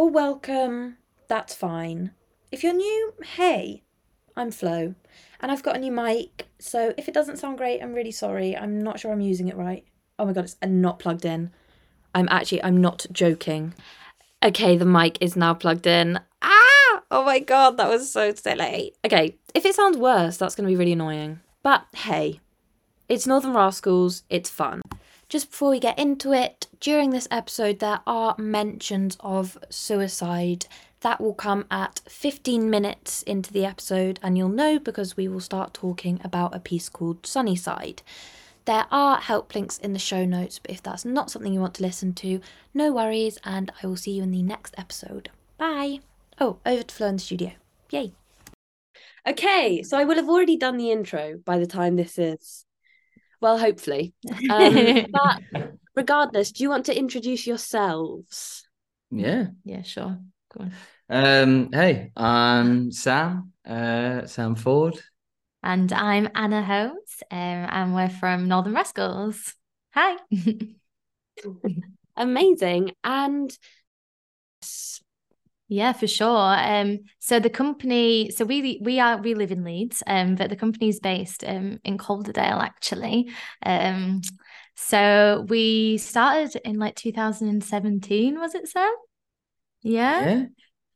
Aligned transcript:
or 0.00 0.08
welcome, 0.08 0.96
that's 1.28 1.54
fine. 1.54 2.10
If 2.50 2.64
you're 2.64 2.72
new, 2.72 3.12
hey, 3.22 3.82
I'm 4.34 4.50
Flo, 4.50 4.94
and 5.40 5.52
I've 5.52 5.62
got 5.62 5.76
a 5.76 5.78
new 5.78 5.92
mic, 5.92 6.48
so 6.58 6.94
if 6.96 7.06
it 7.06 7.12
doesn't 7.12 7.36
sound 7.36 7.58
great, 7.58 7.82
I'm 7.82 7.92
really 7.92 8.10
sorry. 8.10 8.56
I'm 8.56 8.82
not 8.82 8.98
sure 8.98 9.12
I'm 9.12 9.20
using 9.20 9.48
it 9.48 9.58
right. 9.58 9.84
Oh 10.18 10.24
my 10.24 10.32
god, 10.32 10.44
it's 10.44 10.56
not 10.66 11.00
plugged 11.00 11.26
in. 11.26 11.50
I'm 12.14 12.28
actually, 12.30 12.64
I'm 12.64 12.80
not 12.80 13.04
joking. 13.12 13.74
Okay, 14.42 14.74
the 14.78 14.86
mic 14.86 15.18
is 15.20 15.36
now 15.36 15.52
plugged 15.52 15.86
in. 15.86 16.18
Ah! 16.40 17.02
Oh 17.10 17.22
my 17.22 17.38
god, 17.38 17.76
that 17.76 17.90
was 17.90 18.10
so 18.10 18.34
silly. 18.34 18.94
Okay, 19.04 19.36
if 19.52 19.66
it 19.66 19.74
sounds 19.74 19.98
worse, 19.98 20.38
that's 20.38 20.54
to 20.54 20.62
be 20.62 20.76
really 20.76 20.92
annoying. 20.92 21.40
But 21.62 21.84
hey, 21.94 22.40
it's 23.06 23.26
Northern 23.26 23.52
Rascals, 23.52 24.22
it's 24.30 24.48
fun. 24.48 24.80
Just 25.30 25.52
before 25.52 25.70
we 25.70 25.78
get 25.78 25.96
into 25.96 26.32
it, 26.32 26.66
during 26.80 27.10
this 27.10 27.28
episode, 27.30 27.78
there 27.78 28.00
are 28.04 28.34
mentions 28.36 29.16
of 29.20 29.56
suicide. 29.70 30.66
That 31.02 31.20
will 31.20 31.34
come 31.34 31.66
at 31.70 32.00
15 32.08 32.68
minutes 32.68 33.22
into 33.22 33.52
the 33.52 33.64
episode, 33.64 34.18
and 34.24 34.36
you'll 34.36 34.48
know 34.48 34.80
because 34.80 35.16
we 35.16 35.28
will 35.28 35.38
start 35.38 35.72
talking 35.72 36.20
about 36.24 36.52
a 36.52 36.58
piece 36.58 36.88
called 36.88 37.24
Sunnyside. 37.24 38.02
There 38.64 38.86
are 38.90 39.20
help 39.20 39.54
links 39.54 39.78
in 39.78 39.92
the 39.92 40.00
show 40.00 40.24
notes, 40.24 40.58
but 40.58 40.72
if 40.72 40.82
that's 40.82 41.04
not 41.04 41.30
something 41.30 41.54
you 41.54 41.60
want 41.60 41.74
to 41.74 41.82
listen 41.84 42.12
to, 42.14 42.40
no 42.74 42.92
worries, 42.92 43.38
and 43.44 43.70
I 43.80 43.86
will 43.86 43.94
see 43.94 44.10
you 44.10 44.24
in 44.24 44.32
the 44.32 44.42
next 44.42 44.74
episode. 44.76 45.30
Bye! 45.58 46.00
Oh, 46.40 46.58
over 46.66 46.82
to 46.82 46.92
Flo 46.92 47.06
in 47.06 47.14
the 47.14 47.22
studio. 47.22 47.52
Yay! 47.90 48.14
Okay, 49.28 49.84
so 49.84 49.96
I 49.96 50.02
will 50.02 50.16
have 50.16 50.28
already 50.28 50.56
done 50.56 50.76
the 50.76 50.90
intro 50.90 51.38
by 51.44 51.56
the 51.56 51.68
time 51.68 51.94
this 51.94 52.18
is 52.18 52.64
well, 53.40 53.58
hopefully. 53.58 54.14
Um, 54.50 55.06
but 55.12 55.72
regardless, 55.94 56.52
do 56.52 56.62
you 56.62 56.70
want 56.70 56.86
to 56.86 56.96
introduce 56.96 57.46
yourselves? 57.46 58.68
Yeah. 59.10 59.48
Yeah, 59.64 59.82
sure. 59.82 60.18
Go 60.54 60.64
on. 60.64 60.72
Um, 61.08 61.72
hey, 61.72 62.12
I'm 62.16 62.92
Sam, 62.92 63.52
uh, 63.66 64.26
Sam 64.26 64.54
Ford. 64.54 65.00
And 65.62 65.92
I'm 65.92 66.28
Anna 66.34 66.62
Holmes, 66.62 67.22
um, 67.30 67.38
and 67.38 67.94
we're 67.94 68.08
from 68.08 68.48
Northern 68.48 68.74
Rascals. 68.74 69.54
Hi. 69.92 70.16
Amazing. 72.16 72.92
And 73.04 73.56
yeah, 75.70 75.92
for 75.92 76.08
sure. 76.08 76.56
Um, 76.58 76.98
so 77.20 77.38
the 77.38 77.48
company, 77.48 78.30
so 78.30 78.44
we 78.44 78.80
we 78.82 78.98
are 78.98 79.18
we 79.18 79.34
live 79.34 79.52
in 79.52 79.62
Leeds, 79.62 80.02
um, 80.04 80.34
but 80.34 80.50
the 80.50 80.56
company 80.56 80.88
is 80.88 80.98
based 80.98 81.44
um 81.44 81.78
in 81.84 81.96
Calderdale 81.96 82.60
actually. 82.60 83.30
Um, 83.64 84.20
so 84.74 85.46
we 85.48 85.98
started 85.98 86.60
in 86.64 86.78
like 86.78 86.96
2017, 86.96 88.40
was 88.40 88.56
it 88.56 88.66
Sam? 88.66 88.92
Yeah. 89.82 90.24
Yeah. 90.24 90.44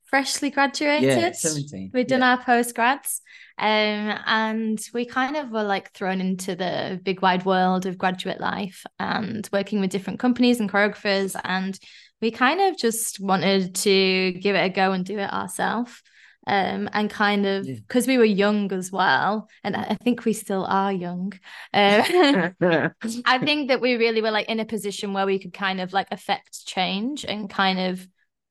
Freshly 0.07 0.51
graduated. 0.51 1.09
Yeah, 1.09 1.33
17. 1.33 1.91
We've 1.95 2.07
done 2.07 2.21
yeah. 2.21 2.33
our 2.33 2.43
postgrads. 2.43 3.21
Um, 3.57 4.19
and 4.27 4.81
we 4.93 5.07
kind 5.07 5.37
of 5.37 5.51
were 5.51 5.63
like 5.63 5.93
thrown 5.93 6.21
into 6.21 6.57
the 6.57 7.01
big 7.05 7.23
wide 7.23 7.45
world 7.45 7.87
of 7.87 7.99
graduate 7.99 8.41
life 8.41 8.85
and 8.99 9.49
working 9.53 9.81
with 9.81 9.91
different 9.91 10.19
companies 10.19 10.59
and 10.59 10.71
choreographers 10.71 11.39
and 11.45 11.79
we 12.25 12.31
kind 12.31 12.59
of 12.59 12.79
just 12.79 13.21
wanted 13.21 13.75
to 13.75 14.33
give 14.33 14.57
it 14.57 14.65
a 14.65 14.71
go 14.71 14.93
and 14.93 15.05
do 15.05 15.19
it 15.19 15.31
ourselves. 15.31 16.03
Um, 16.47 16.89
and 16.93 17.09
kind 17.11 17.47
of 17.47 17.67
because 17.67 18.07
yeah. 18.07 18.15
we 18.15 18.19
were 18.19 18.25
young 18.25 18.73
as 18.73 18.91
well, 18.91 19.49
and 19.63 19.77
I 19.77 19.97
think 20.03 20.25
we 20.25 20.33
still 20.35 20.65
are 20.65 20.93
young. 20.93 21.33
Uh, 21.73 22.51
I 23.25 23.39
think 23.39 23.69
that 23.69 23.81
we 23.81 23.95
really 23.95 24.21
were 24.21 24.31
like 24.31 24.49
in 24.49 24.61
a 24.61 24.67
position 24.67 25.15
where 25.15 25.25
we 25.25 25.39
could 25.39 25.55
kind 25.55 25.81
of 25.81 25.95
like 25.95 26.09
affect 26.11 26.67
change 26.67 27.25
and 27.25 27.49
kind 27.49 27.79
of 27.79 28.07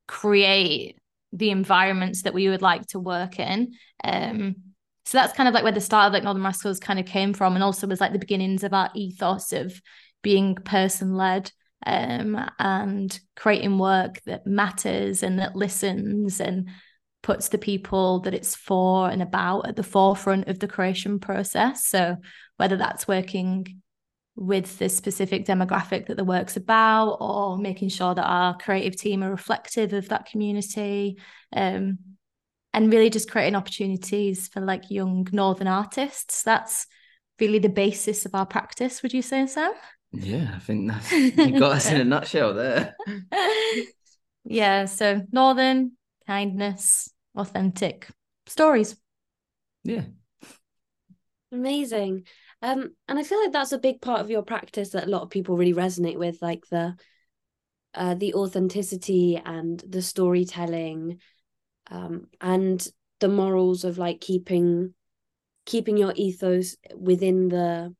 create 0.07 0.97
the 1.31 1.51
environments 1.51 2.23
that 2.23 2.33
we 2.33 2.49
would 2.49 2.63
like 2.63 2.85
to 2.87 2.99
work 2.99 3.39
in. 3.39 3.73
Um, 4.03 4.55
so 5.05 5.19
that's 5.19 5.33
kind 5.33 5.47
of 5.47 5.53
like 5.53 5.63
where 5.63 5.71
the 5.71 5.81
start 5.81 6.07
of 6.07 6.13
like 6.13 6.23
Northern 6.23 6.43
Rascals 6.43 6.79
kind 6.79 6.99
of 6.99 7.05
came 7.05 7.33
from, 7.33 7.53
and 7.55 7.63
also 7.63 7.87
was 7.87 8.01
like 8.01 8.13
the 8.13 8.19
beginnings 8.19 8.63
of 8.63 8.73
our 8.73 8.89
ethos 8.95 9.53
of 9.53 9.79
being 10.23 10.55
person 10.55 11.13
led 11.15 11.51
um, 11.85 12.49
and 12.59 13.19
creating 13.35 13.77
work 13.77 14.21
that 14.25 14.47
matters 14.47 15.23
and 15.23 15.39
that 15.39 15.55
listens 15.55 16.39
and 16.39 16.69
puts 17.21 17.49
the 17.49 17.57
people 17.57 18.19
that 18.21 18.33
it's 18.33 18.55
for 18.55 19.09
and 19.09 19.21
about 19.21 19.67
at 19.67 19.75
the 19.75 19.83
forefront 19.83 20.47
of 20.47 20.59
the 20.59 20.67
creation 20.67 21.19
process. 21.19 21.85
So 21.85 22.17
whether 22.57 22.75
that's 22.75 23.07
working 23.07 23.81
with 24.35 24.77
the 24.79 24.89
specific 24.89 25.45
demographic 25.45 26.07
that 26.07 26.17
the 26.17 26.23
work's 26.23 26.57
about 26.57 27.17
or 27.21 27.57
making 27.57 27.89
sure 27.89 28.15
that 28.15 28.25
our 28.25 28.57
creative 28.57 28.95
team 28.95 29.23
are 29.23 29.29
reflective 29.29 29.93
of 29.93 30.09
that 30.09 30.25
community 30.25 31.17
um, 31.55 31.99
and 32.73 32.91
really 32.91 33.11
just 33.11 33.29
creating 33.29 33.55
opportunities 33.55 34.47
for 34.47 34.59
like 34.59 34.89
young 34.89 35.27
northern 35.31 35.67
artists 35.67 36.41
that's 36.41 36.87
really 37.39 37.59
the 37.59 37.69
basis 37.69 38.25
of 38.25 38.33
our 38.33 38.45
practice 38.45 39.03
would 39.03 39.13
you 39.13 39.21
say 39.21 39.45
sam 39.45 39.71
yeah, 40.13 40.53
I 40.55 40.59
think 40.59 40.89
that's 40.89 41.11
you 41.11 41.59
got 41.59 41.73
us 41.73 41.91
in 41.91 42.01
a 42.01 42.03
nutshell 42.05 42.53
there. 42.53 42.95
yeah, 44.45 44.85
so 44.85 45.25
northern 45.31 45.93
kindness, 46.27 47.09
authentic 47.35 48.07
stories. 48.45 48.95
Yeah. 49.83 50.03
Amazing. 51.51 52.25
Um, 52.61 52.95
and 53.07 53.19
I 53.19 53.23
feel 53.23 53.41
like 53.41 53.51
that's 53.51 53.73
a 53.73 53.77
big 53.77 54.01
part 54.01 54.21
of 54.21 54.29
your 54.29 54.43
practice 54.43 54.91
that 54.91 55.05
a 55.05 55.09
lot 55.09 55.21
of 55.23 55.29
people 55.29 55.57
really 55.57 55.73
resonate 55.73 56.17
with, 56.17 56.41
like 56.41 56.63
the 56.69 56.95
uh 57.95 58.15
the 58.15 58.33
authenticity 58.33 59.39
and 59.43 59.79
the 59.87 60.01
storytelling, 60.01 61.19
um, 61.91 62.27
and 62.41 62.87
the 63.19 63.27
morals 63.27 63.83
of 63.83 63.97
like 63.97 64.19
keeping 64.21 64.93
keeping 65.65 65.97
your 65.97 66.13
ethos 66.15 66.75
within 66.95 67.49
the 67.49 67.93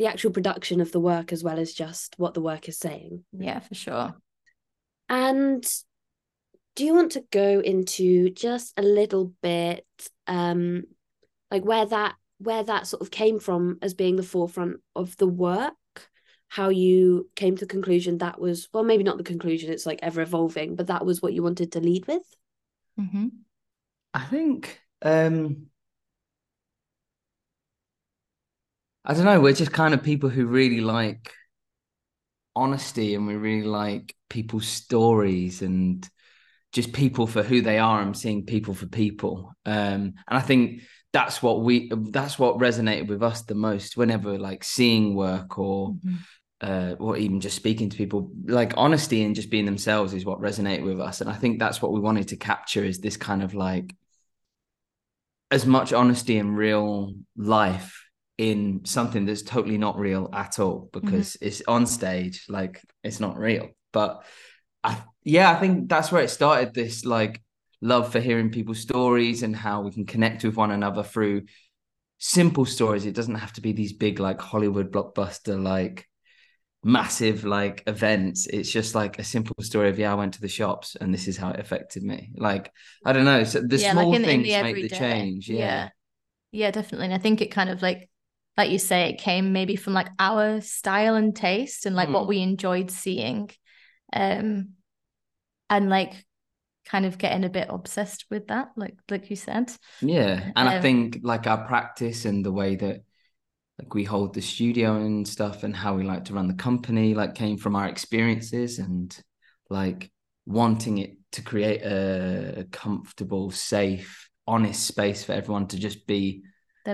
the 0.00 0.06
actual 0.06 0.30
production 0.30 0.80
of 0.80 0.92
the 0.92 0.98
work 0.98 1.30
as 1.30 1.44
well 1.44 1.58
as 1.58 1.74
just 1.74 2.14
what 2.16 2.32
the 2.32 2.40
work 2.40 2.70
is 2.70 2.78
saying. 2.78 3.22
Yeah, 3.38 3.60
for 3.60 3.74
sure. 3.74 4.14
And 5.10 5.62
do 6.74 6.86
you 6.86 6.94
want 6.94 7.12
to 7.12 7.24
go 7.30 7.60
into 7.60 8.30
just 8.30 8.72
a 8.78 8.82
little 8.82 9.34
bit 9.42 9.84
um 10.26 10.84
like 11.50 11.66
where 11.66 11.84
that 11.84 12.14
where 12.38 12.62
that 12.62 12.86
sort 12.86 13.02
of 13.02 13.10
came 13.10 13.38
from 13.38 13.78
as 13.82 13.92
being 13.92 14.16
the 14.16 14.22
forefront 14.22 14.78
of 14.96 15.14
the 15.18 15.26
work 15.26 15.74
how 16.48 16.70
you 16.70 17.28
came 17.36 17.54
to 17.54 17.66
the 17.66 17.70
conclusion 17.70 18.18
that 18.18 18.40
was 18.40 18.68
well 18.72 18.84
maybe 18.84 19.04
not 19.04 19.18
the 19.18 19.24
conclusion 19.24 19.70
it's 19.70 19.84
like 19.84 19.98
ever 20.02 20.22
evolving 20.22 20.76
but 20.76 20.86
that 20.86 21.04
was 21.04 21.20
what 21.20 21.34
you 21.34 21.42
wanted 21.42 21.72
to 21.72 21.80
lead 21.80 22.06
with 22.06 22.22
mm-hmm. 22.98 23.26
i 24.14 24.24
think 24.24 24.80
um 25.02 25.66
I 29.04 29.14
don't 29.14 29.24
know. 29.24 29.40
We're 29.40 29.52
just 29.52 29.72
kind 29.72 29.94
of 29.94 30.02
people 30.02 30.28
who 30.28 30.46
really 30.46 30.80
like 30.80 31.32
honesty 32.54 33.14
and 33.14 33.26
we 33.26 33.34
really 33.34 33.66
like 33.66 34.14
people's 34.28 34.66
stories 34.66 35.62
and 35.62 36.06
just 36.72 36.92
people 36.92 37.26
for 37.26 37.42
who 37.42 37.62
they 37.62 37.78
are 37.78 38.00
and 38.00 38.16
seeing 38.16 38.46
people 38.46 38.74
for 38.74 38.86
people. 38.86 39.52
Um, 39.64 40.14
and 40.28 40.38
I 40.38 40.40
think 40.40 40.82
that's 41.12 41.42
what 41.42 41.62
we 41.62 41.90
that's 42.10 42.38
what 42.38 42.58
resonated 42.58 43.08
with 43.08 43.22
us 43.22 43.42
the 43.42 43.54
most 43.54 43.96
whenever 43.96 44.38
like 44.38 44.62
seeing 44.62 45.14
work 45.14 45.58
or 45.58 45.94
mm-hmm. 45.94 46.16
uh, 46.60 46.94
or 46.98 47.16
even 47.16 47.40
just 47.40 47.56
speaking 47.56 47.90
to 47.90 47.96
people 47.96 48.30
like 48.44 48.74
honesty 48.76 49.22
and 49.22 49.34
just 49.34 49.50
being 49.50 49.64
themselves 49.64 50.14
is 50.14 50.24
what 50.24 50.40
resonated 50.40 50.84
with 50.84 51.00
us 51.00 51.20
and 51.20 51.28
i 51.28 51.32
think 51.32 51.58
that's 51.58 51.82
what 51.82 51.92
we 51.92 52.00
wanted 52.00 52.28
to 52.28 52.36
capture 52.36 52.84
is 52.84 53.00
this 53.00 53.16
kind 53.16 53.42
of 53.42 53.54
like 53.54 53.94
as 55.50 55.66
much 55.66 55.92
honesty 55.92 56.38
in 56.38 56.54
real 56.54 57.12
life 57.36 57.99
in 58.40 58.80
something 58.84 59.26
that's 59.26 59.42
totally 59.42 59.78
not 59.78 59.98
real 59.98 60.30
at 60.32 60.58
all 60.58 60.88
because 60.92 61.34
mm-hmm. 61.34 61.46
it's 61.46 61.62
on 61.68 61.86
stage 61.86 62.46
like 62.48 62.82
it's 63.04 63.20
not 63.20 63.36
real. 63.36 63.68
But 63.92 64.24
I, 64.82 65.02
yeah 65.24 65.50
i 65.50 65.56
think 65.56 65.88
that's 65.90 66.10
where 66.10 66.22
it 66.22 66.30
started 66.30 66.72
this 66.72 67.04
like 67.04 67.42
love 67.82 68.12
for 68.12 68.20
hearing 68.20 68.50
people's 68.50 68.80
stories 68.80 69.42
and 69.42 69.54
how 69.54 69.82
we 69.82 69.90
can 69.90 70.06
connect 70.06 70.44
with 70.44 70.56
one 70.56 70.70
another 70.70 71.02
through 71.02 71.42
simple 72.18 72.66
stories. 72.66 73.06
It 73.06 73.14
doesn't 73.14 73.36
have 73.36 73.54
to 73.54 73.62
be 73.62 73.72
these 73.72 73.94
big 73.94 74.20
like 74.20 74.40
hollywood 74.40 74.92
blockbuster 74.92 75.62
like 75.62 76.06
massive 76.82 77.44
like 77.44 77.82
events. 77.86 78.46
It's 78.46 78.70
just 78.70 78.94
like 78.94 79.18
a 79.18 79.24
simple 79.24 79.56
story 79.60 79.88
of 79.88 79.98
yeah 79.98 80.12
i 80.12 80.14
went 80.14 80.34
to 80.34 80.40
the 80.40 80.48
shops 80.48 80.96
and 80.98 81.12
this 81.12 81.28
is 81.28 81.36
how 81.36 81.50
it 81.50 81.60
affected 81.60 82.02
me. 82.02 82.30
Like 82.36 82.72
i 83.04 83.12
don't 83.12 83.24
know. 83.24 83.44
So 83.44 83.60
the 83.60 83.78
yeah, 83.78 83.92
small 83.92 84.10
like 84.10 84.20
in, 84.20 84.24
things 84.24 84.48
in 84.48 84.66
the 84.66 84.72
make 84.72 84.90
the 84.90 84.96
change. 84.96 85.48
Yeah. 85.48 85.58
yeah. 85.58 85.88
Yeah 86.52 86.70
definitely. 86.70 87.06
And 87.06 87.14
i 87.14 87.18
think 87.18 87.40
it 87.40 87.50
kind 87.50 87.70
of 87.70 87.80
like 87.80 88.09
like 88.60 88.70
you 88.70 88.78
say, 88.78 89.08
it 89.08 89.18
came 89.18 89.54
maybe 89.54 89.74
from 89.74 89.94
like 89.94 90.08
our 90.18 90.60
style 90.60 91.14
and 91.14 91.34
taste 91.34 91.86
and 91.86 91.96
like 91.96 92.10
mm. 92.10 92.12
what 92.12 92.28
we 92.28 92.40
enjoyed 92.40 92.90
seeing. 92.90 93.48
Um 94.12 94.72
and 95.70 95.88
like 95.88 96.12
kind 96.84 97.06
of 97.06 97.16
getting 97.16 97.44
a 97.44 97.48
bit 97.48 97.68
obsessed 97.70 98.26
with 98.30 98.48
that, 98.48 98.68
like 98.76 98.96
like 99.08 99.30
you 99.30 99.36
said. 99.36 99.72
Yeah. 100.02 100.50
And 100.54 100.68
um, 100.68 100.74
I 100.74 100.78
think 100.82 101.20
like 101.22 101.46
our 101.46 101.66
practice 101.66 102.26
and 102.26 102.44
the 102.44 102.52
way 102.52 102.76
that 102.76 103.02
like 103.78 103.94
we 103.94 104.04
hold 104.04 104.34
the 104.34 104.42
studio 104.42 104.96
and 104.96 105.26
stuff 105.26 105.62
and 105.62 105.74
how 105.74 105.94
we 105.94 106.02
like 106.02 106.26
to 106.26 106.34
run 106.34 106.46
the 106.46 106.52
company 106.52 107.14
like 107.14 107.34
came 107.34 107.56
from 107.56 107.76
our 107.76 107.88
experiences 107.88 108.78
and 108.78 109.18
like 109.70 110.10
wanting 110.44 110.98
it 110.98 111.16
to 111.32 111.40
create 111.40 111.80
a 111.80 112.66
comfortable, 112.70 113.50
safe, 113.50 114.28
honest 114.46 114.86
space 114.86 115.24
for 115.24 115.32
everyone 115.32 115.66
to 115.68 115.78
just 115.78 116.06
be 116.06 116.42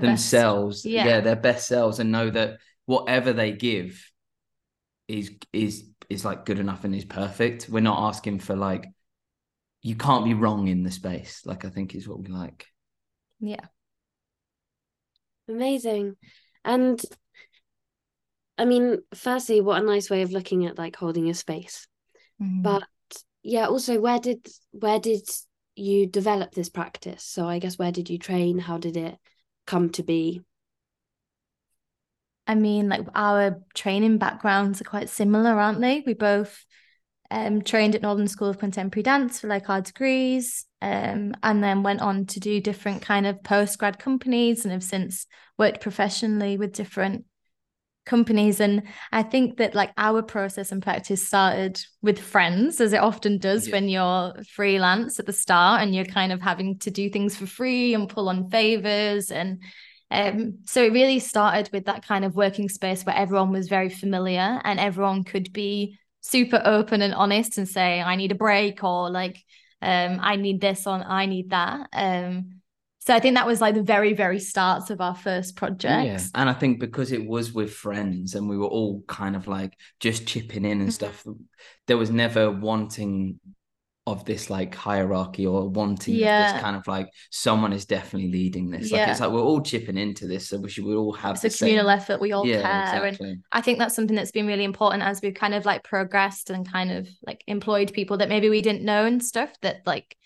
Their 0.01 0.11
themselves, 0.11 0.85
Yeah. 0.85 1.05
yeah. 1.05 1.21
their 1.21 1.35
best 1.35 1.67
selves, 1.67 1.99
and 1.99 2.11
know 2.11 2.29
that 2.29 2.59
whatever 2.85 3.33
they 3.33 3.51
give 3.51 4.11
is 5.07 5.31
is 5.53 5.89
is 6.09 6.25
like 6.25 6.45
good 6.45 6.59
enough 6.59 6.83
and 6.83 6.95
is 6.95 7.05
perfect. 7.05 7.69
We're 7.69 7.79
not 7.81 8.07
asking 8.07 8.39
for 8.39 8.55
like 8.55 8.85
you 9.81 9.95
can't 9.95 10.25
be 10.25 10.33
wrong 10.33 10.67
in 10.67 10.83
the 10.83 10.91
space. 10.91 11.45
Like 11.45 11.65
I 11.65 11.69
think 11.69 11.95
is 11.95 12.07
what 12.07 12.19
we 12.19 12.27
like. 12.27 12.65
Yeah. 13.39 13.65
Amazing. 15.47 16.17
And 16.65 17.01
I 18.57 18.65
mean, 18.65 18.99
firstly, 19.13 19.61
what 19.61 19.81
a 19.81 19.85
nice 19.85 20.09
way 20.09 20.23
of 20.23 20.31
looking 20.31 20.65
at 20.65 20.77
like 20.77 20.95
holding 20.95 21.25
your 21.25 21.35
space. 21.35 21.87
Mhm. 22.41 22.63
But 22.63 22.83
yeah, 23.43 23.67
also 23.67 23.99
where 23.99 24.19
did 24.19 24.45
where 24.71 24.99
did 24.99 25.27
you 25.75 26.07
develop 26.07 26.53
this 26.53 26.69
practice? 26.69 27.23
So 27.23 27.47
I 27.47 27.59
guess 27.59 27.77
where 27.77 27.91
did 27.91 28.09
you 28.09 28.17
train? 28.17 28.57
How 28.57 28.77
did 28.77 28.97
it 28.97 29.17
come 29.67 29.89
to 29.91 30.03
be? 30.03 30.41
I 32.47 32.55
mean, 32.55 32.89
like 32.89 33.05
our 33.13 33.61
training 33.75 34.17
backgrounds 34.17 34.81
are 34.81 34.85
quite 34.85 35.09
similar, 35.09 35.51
aren't 35.51 35.81
they? 35.81 36.01
We 36.05 36.13
both 36.13 36.65
um, 37.29 37.61
trained 37.61 37.93
at 37.93 38.01
Northern 38.01 38.27
School 38.27 38.47
of 38.47 38.57
Contemporary 38.57 39.03
Dance 39.03 39.41
for 39.41 39.47
like 39.47 39.69
our 39.69 39.81
degrees, 39.81 40.65
um, 40.81 41.35
and 41.43 41.61
then 41.61 41.83
went 41.83 42.01
on 42.01 42.25
to 42.27 42.39
do 42.39 42.61
different 42.61 43.01
kind 43.01 43.27
of 43.27 43.43
post 43.43 43.77
grad 43.77 43.99
companies, 43.99 44.63
and 44.63 44.71
have 44.71 44.83
since 44.83 45.27
worked 45.57 45.81
professionally 45.81 46.57
with 46.57 46.73
different 46.73 47.25
companies. 48.07 48.59
And 48.59 48.83
I 49.11 49.21
think 49.21 49.57
that 49.57 49.75
like 49.75 49.91
our 49.97 50.23
process 50.23 50.71
and 50.71 50.81
practice 50.81 51.25
started 51.25 51.79
with 52.01 52.17
friends, 52.17 52.81
as 52.81 52.93
it 52.93 53.01
often 53.01 53.37
does 53.37 53.67
Yeah. 53.67 53.73
when 53.73 53.89
you're 53.89 54.33
freelance 54.55 55.19
at 55.19 55.27
the 55.27 55.33
start 55.33 55.81
and 55.81 55.93
you're 55.93 56.05
kind 56.05 56.31
of 56.31 56.41
having 56.41 56.79
to 56.79 56.89
do 56.89 57.09
things 57.09 57.35
for 57.35 57.45
free 57.45 57.93
and 57.93 58.09
pull 58.09 58.29
on 58.29 58.49
favors 58.49 59.31
and 59.31 59.61
um, 60.09 60.59
so 60.65 60.83
it 60.83 60.93
really 60.93 61.19
started 61.19 61.69
with 61.73 61.85
that 61.87 62.07
kind 62.07 62.23
of 62.23 62.33
working 62.33 62.69
space 62.69 63.03
where 63.03 63.15
everyone 63.15 63.51
was 63.51 63.67
very 63.67 63.89
familiar 63.89 64.61
and 64.63 64.79
everyone 64.79 65.25
could 65.25 65.51
be 65.51 65.99
super 66.21 66.61
open 66.63 67.01
and 67.01 67.13
honest 67.13 67.57
and 67.57 67.67
say, 67.67 68.01
I 68.01 68.15
need 68.15 68.31
a 68.31 68.35
break 68.35 68.83
or 68.85 69.09
like, 69.09 69.43
um, 69.81 70.19
I 70.21 70.37
need 70.37 70.61
this 70.61 70.87
on 70.87 71.03
I 71.03 71.25
need 71.25 71.49
that. 71.49 71.89
Um, 71.91 72.61
so 73.07 73.15
I 73.15 73.21
think 73.21 73.35
that 73.35 73.47
was 73.47 73.61
like 73.61 73.73
the 73.73 73.81
very, 73.81 74.11
very 74.11 74.37
starts 74.37 74.89
of 74.89 74.99
our 74.99 75.15
first 75.15 75.55
project. 75.55 76.05
Yeah, 76.05 76.19
and 76.35 76.49
I 76.49 76.53
think 76.53 76.81
because 76.81 77.13
it 77.13 77.25
was 77.25 77.53
with 77.53 77.73
friends 77.73 78.35
and 78.35 78.49
we 78.49 78.57
were 78.57 78.67
all 78.67 79.01
kind 79.07 79.37
of 79.37 79.47
like 79.47 79.77
just 80.01 80.27
chipping 80.27 80.65
in 80.65 80.81
and 80.81 80.93
stuff, 80.93 81.21
mm-hmm. 81.23 81.41
there 81.85 81.95
was 81.95 82.11
never 82.11 82.51
wanting 82.51 83.39
of 84.05 84.25
this 84.25 84.49
like 84.49 84.75
hierarchy 84.75 85.47
or 85.47 85.69
wanting 85.69 86.15
of 86.15 86.19
Yeah. 86.19 86.51
this 86.51 86.61
kind 86.61 86.75
of 86.75 86.85
like 86.85 87.07
someone 87.31 87.71
is 87.71 87.85
definitely 87.85 88.29
leading 88.29 88.71
this. 88.71 88.91
Like 88.91 88.99
Yeah. 88.99 89.11
it's 89.11 89.21
like 89.21 89.31
we're 89.31 89.39
all 89.39 89.61
chipping 89.61 89.97
into 89.97 90.27
this, 90.27 90.49
so 90.49 90.59
we 90.59 90.67
should 90.67 90.83
we 90.83 90.93
all 90.93 91.13
have 91.13 91.41
It's 91.41 91.55
a 91.55 91.57
communal 91.59 91.87
same. 91.87 91.97
effort. 91.97 92.19
We 92.19 92.33
all 92.33 92.45
yeah, 92.45 92.91
care. 92.91 93.05
And. 93.05 93.41
I 93.53 93.61
think 93.61 93.79
that's 93.79 93.95
something 93.95 94.17
that's 94.17 94.31
been 94.31 94.47
really 94.47 94.65
important 94.65 95.03
as 95.03 95.21
we've 95.21 95.33
kind 95.33 95.53
of 95.53 95.63
like 95.63 95.85
progressed 95.85 96.49
and 96.49 96.69
kind 96.69 96.91
of 96.91 97.07
like 97.25 97.41
employed 97.47 97.93
people 97.93 98.17
that 98.17 98.27
maybe 98.27 98.49
we 98.49 98.61
didn't 98.61 98.83
know 98.83 99.05
and 99.05 99.23
stuff 99.23 99.53
that 99.61 99.77
like 99.85 100.17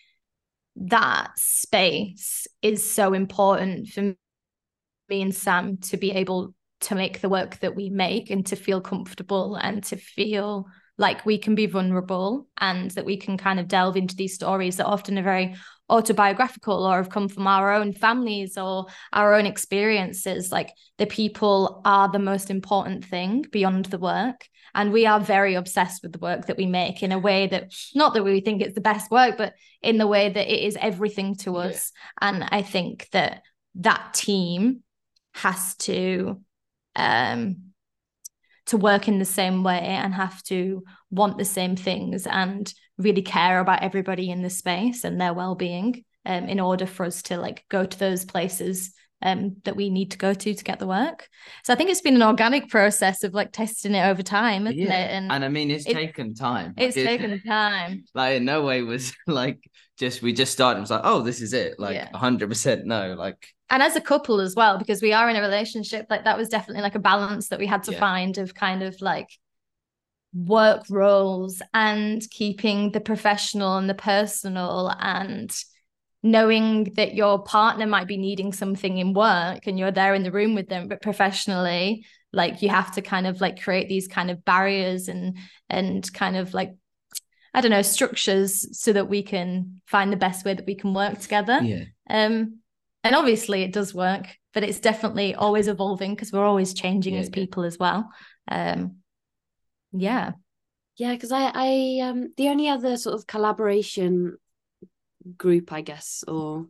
that 0.75 1.31
space 1.37 2.47
is 2.61 2.89
so 2.89 3.13
important 3.13 3.89
for 3.89 4.15
me 5.09 5.21
and 5.21 5.35
Sam 5.35 5.77
to 5.77 5.97
be 5.97 6.11
able 6.11 6.53
to 6.81 6.95
make 6.95 7.21
the 7.21 7.29
work 7.29 7.59
that 7.59 7.75
we 7.75 7.89
make 7.89 8.29
and 8.29 8.45
to 8.47 8.55
feel 8.55 8.81
comfortable 8.81 9.55
and 9.55 9.83
to 9.85 9.95
feel 9.95 10.65
like 10.97 11.25
we 11.25 11.37
can 11.37 11.55
be 11.55 11.65
vulnerable 11.65 12.47
and 12.59 12.91
that 12.91 13.05
we 13.05 13.17
can 13.17 13.37
kind 13.37 13.59
of 13.59 13.67
delve 13.67 13.97
into 13.97 14.15
these 14.15 14.35
stories 14.35 14.77
that 14.77 14.85
often 14.85 15.17
are 15.17 15.23
very 15.23 15.55
autobiographical 15.89 16.85
or 16.85 16.97
have 16.97 17.09
come 17.09 17.27
from 17.27 17.47
our 17.47 17.73
own 17.73 17.91
families 17.91 18.57
or 18.57 18.85
our 19.11 19.33
own 19.33 19.45
experiences. 19.45 20.51
Like 20.51 20.71
the 20.97 21.07
people 21.07 21.81
are 21.85 22.09
the 22.09 22.19
most 22.19 22.49
important 22.49 23.03
thing 23.05 23.45
beyond 23.51 23.85
the 23.85 23.97
work 23.97 24.47
and 24.73 24.91
we 24.91 25.05
are 25.05 25.19
very 25.19 25.55
obsessed 25.55 26.03
with 26.03 26.11
the 26.13 26.19
work 26.19 26.45
that 26.47 26.57
we 26.57 26.65
make 26.65 27.03
in 27.03 27.11
a 27.11 27.19
way 27.19 27.47
that 27.47 27.73
not 27.95 28.13
that 28.13 28.23
we 28.23 28.41
think 28.41 28.61
it's 28.61 28.75
the 28.75 28.81
best 28.81 29.09
work 29.11 29.37
but 29.37 29.53
in 29.81 29.97
the 29.97 30.07
way 30.07 30.29
that 30.29 30.47
it 30.51 30.63
is 30.63 30.77
everything 30.79 31.35
to 31.35 31.51
Yeah. 31.51 31.57
us 31.59 31.91
and 32.19 32.43
i 32.51 32.61
think 32.61 33.07
that 33.11 33.41
that 33.75 34.13
team 34.13 34.83
has 35.33 35.75
to 35.75 36.41
um 36.95 37.57
to 38.67 38.77
work 38.77 39.07
in 39.07 39.19
the 39.19 39.25
same 39.25 39.63
way 39.63 39.79
and 39.79 40.13
have 40.13 40.41
to 40.43 40.83
want 41.09 41.37
the 41.37 41.45
same 41.45 41.75
things 41.75 42.27
and 42.27 42.73
really 42.97 43.21
care 43.21 43.59
about 43.59 43.81
everybody 43.81 44.29
in 44.29 44.41
the 44.43 44.49
space 44.49 45.03
and 45.03 45.19
their 45.19 45.33
well-being 45.33 46.05
um, 46.25 46.45
in 46.45 46.59
order 46.59 46.85
for 46.85 47.05
us 47.05 47.23
to 47.23 47.37
like 47.37 47.65
go 47.69 47.83
to 47.85 47.99
those 47.99 48.23
places 48.25 48.93
um, 49.21 49.55
that 49.65 49.75
we 49.75 49.89
need 49.89 50.11
to 50.11 50.17
go 50.17 50.33
to 50.33 50.53
to 50.53 50.63
get 50.63 50.79
the 50.79 50.87
work 50.87 51.27
so 51.63 51.73
i 51.73 51.75
think 51.75 51.89
it's 51.89 52.01
been 52.01 52.15
an 52.15 52.23
organic 52.23 52.69
process 52.69 53.23
of 53.23 53.33
like 53.33 53.51
testing 53.51 53.93
it 53.95 54.05
over 54.05 54.23
time 54.23 54.67
isn't 54.67 54.79
Yeah, 54.79 55.05
it 55.05 55.11
and, 55.11 55.31
and 55.31 55.45
I 55.45 55.47
mean 55.49 55.71
it's 55.71 55.85
it- 55.85 55.93
taken 55.93 56.33
time. 56.33 56.73
it's 56.77 56.97
it- 56.97 57.05
taken 57.05 57.41
time 57.43 58.03
like 58.13 58.37
in 58.37 58.45
no 58.45 58.63
way 58.63 58.81
was 58.81 59.13
like 59.27 59.59
just 59.97 60.21
we 60.23 60.33
just 60.33 60.51
started. 60.51 60.79
It 60.79 60.81
was 60.81 60.89
like, 60.89 61.01
oh, 61.03 61.21
this 61.21 61.41
is 61.41 61.53
it. 61.53 61.79
Like 61.79 61.93
Yeah. 61.95 62.09
hundred 62.17 62.49
percent 62.49 62.87
no. 62.87 63.13
Like 63.13 63.37
and 63.69 63.83
as 63.83 63.95
a 63.95 64.01
couple 64.01 64.41
as 64.41 64.55
well 64.55 64.79
because 64.79 64.99
we 64.99 65.13
are 65.13 65.29
in 65.29 65.35
a 65.35 65.41
relationship 65.41 66.07
like 66.09 66.23
that 66.23 66.37
was 66.37 66.49
definitely 66.49 66.81
like 66.81 66.95
a 66.95 66.99
balance 66.99 67.49
that 67.49 67.59
we 67.59 67.67
had 67.67 67.83
to 67.83 67.91
Yeah. 67.91 67.99
find 67.99 68.37
of 68.39 68.55
kind 68.55 68.81
of 68.81 68.99
like 69.01 69.29
work 70.33 70.83
roles 70.89 71.61
and 71.73 72.21
keeping 72.31 72.91
the 72.91 73.01
professional 73.01 73.77
and 73.77 73.89
the 73.89 73.93
personal 73.93 74.93
and 74.99 75.51
knowing 76.23 76.85
that 76.95 77.15
your 77.15 77.43
partner 77.43 77.87
might 77.87 78.07
be 78.07 78.17
needing 78.17 78.53
something 78.53 78.97
in 78.97 79.13
work 79.13 79.65
and 79.65 79.79
you're 79.79 79.91
there 79.91 80.13
in 80.13 80.23
the 80.23 80.31
room 80.31 80.53
with 80.55 80.69
them 80.69 80.87
but 80.87 81.01
professionally 81.01 82.05
like 82.31 82.61
you 82.61 82.69
have 82.69 82.93
to 82.93 83.01
kind 83.01 83.25
of 83.27 83.41
like 83.41 83.61
create 83.61 83.89
these 83.89 84.07
kind 84.07 84.29
of 84.31 84.45
barriers 84.45 85.07
and 85.07 85.37
and 85.69 86.11
kind 86.13 86.37
of 86.37 86.53
like 86.53 86.73
I 87.53 87.61
don't 87.61 87.71
know 87.71 87.81
structures 87.81 88.79
so 88.79 88.93
that 88.93 89.09
we 89.09 89.23
can 89.23 89.81
find 89.85 90.11
the 90.11 90.17
best 90.17 90.45
way 90.45 90.53
that 90.53 90.65
we 90.65 90.75
can 90.75 90.93
work 90.93 91.19
together 91.19 91.59
yeah, 91.63 91.85
um, 92.09 92.59
and 93.03 93.15
obviously 93.15 93.63
it 93.63 93.73
does 93.73 93.95
work, 93.95 94.27
but 94.53 94.63
it's 94.63 94.79
definitely 94.79 95.33
always 95.33 95.67
evolving 95.67 96.13
because 96.13 96.31
we're 96.31 96.45
always 96.45 96.73
changing 96.73 97.15
Yeah, 97.15 97.21
as 97.21 97.29
yeah. 97.29 97.33
people 97.35 97.63
as 97.63 97.79
well. 97.79 98.09
Um, 98.47 98.97
yeah. 99.91 100.33
Yeah, 100.97 101.13
because 101.13 101.31
I, 101.31 101.51
I 101.53 101.99
um 102.07 102.31
the 102.37 102.49
only 102.49 102.67
other 102.69 102.95
sort 102.97 103.15
of 103.15 103.27
collaboration 103.27 104.37
group, 105.37 105.71
I 105.71 105.81
guess, 105.81 106.23
or 106.27 106.67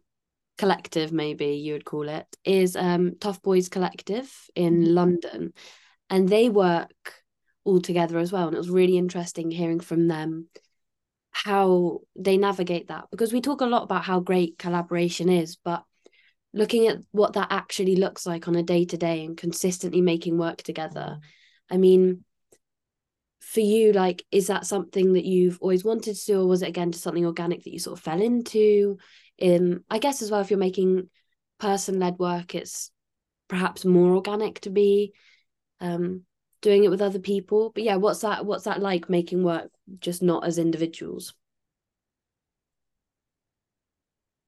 collective 0.58 1.12
maybe 1.12 1.56
you 1.56 1.74
would 1.74 1.86
call 1.86 2.08
it, 2.08 2.26
is 2.46 2.76
um 2.76 3.16
Tough 3.20 3.42
Boys 3.42 3.70
Collective 3.70 4.32
in 4.56 4.82
Mhm. 4.82 4.94
London. 4.94 5.54
And 6.10 6.28
they 6.28 6.50
work 6.50 7.24
all 7.64 7.82
together 7.82 8.20
as 8.20 8.32
well. 8.32 8.48
And 8.48 8.56
it 8.56 8.60
was 8.60 8.70
really 8.70 8.98
interesting 8.98 9.52
hearing 9.52 9.80
from 9.80 10.08
them 10.08 10.50
how 11.32 12.02
they 12.16 12.38
navigate 12.38 12.90
that 12.90 13.06
because 13.10 13.32
we 13.32 13.42
talk 13.42 13.62
a 13.62 13.66
lot 13.66 13.84
about 13.84 14.04
how 14.04 14.20
great 14.20 14.58
collaboration 14.58 15.30
is, 15.30 15.56
but 15.56 15.84
looking 16.54 16.88
at 16.88 16.98
what 17.12 17.34
that 17.34 17.48
actually 17.50 17.96
looks 17.96 18.26
like 18.26 18.48
on 18.48 18.56
a 18.56 18.64
day 18.64 18.84
to 18.86 18.98
day 18.98 19.24
and 19.24 19.38
consistently 19.38 20.02
making 20.02 20.38
work 20.38 20.62
together. 20.62 21.20
I 21.70 21.78
mean, 21.78 22.26
for 23.42 23.60
you, 23.60 23.92
like, 23.92 24.24
is 24.32 24.48
that 24.48 24.66
something 24.66 25.14
that 25.14 25.26
you've 25.26 25.58
always 25.62 25.84
wanted 25.84 26.16
to 26.16 26.26
do, 26.26 26.42
or 26.42 26.48
was 26.48 26.62
it 26.62 26.70
again 26.70 26.92
just 26.92 27.04
something 27.04 27.26
organic 27.26 27.64
that 27.64 27.74
you 27.74 27.80
sort 27.80 27.98
of 27.98 28.04
fell 28.04 28.22
into? 28.22 28.98
Um, 29.42 29.84
I 29.90 29.98
guess 29.98 30.22
as 30.22 30.32
well, 30.32 30.42
if 30.42 30.52
you're 30.52 30.60
making 30.60 31.10
person 31.60 32.00
led 32.00 32.20
work, 32.20 32.56
it's 32.56 32.92
perhaps 33.48 33.84
more 33.84 34.16
organic 34.16 34.62
to 34.62 34.70
be 34.70 35.14
um 35.82 36.22
doing 36.62 36.84
it 36.84 36.90
with 36.90 37.02
other 37.02 37.20
people. 37.20 37.72
But 37.74 37.84
yeah, 37.84 37.96
what's 37.96 38.22
that 38.22 38.46
what's 38.46 38.66
that 38.66 38.80
like 38.82 39.10
making 39.10 39.44
work 39.44 39.72
just 40.00 40.22
not 40.22 40.46
as 40.46 40.58
individuals? 40.58 41.34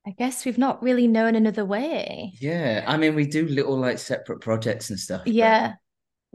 I 0.05 0.11
guess 0.11 0.45
we've 0.45 0.57
not 0.57 0.83
really 0.83 1.07
known 1.07 1.35
another 1.35 1.65
way. 1.65 2.33
yeah. 2.39 2.83
I 2.87 2.97
mean, 2.97 3.15
we 3.15 3.25
do 3.25 3.47
little 3.47 3.77
like 3.77 3.99
separate 3.99 4.41
projects 4.41 4.89
and 4.89 4.99
stuff. 4.99 5.23
Yeah. 5.25 5.73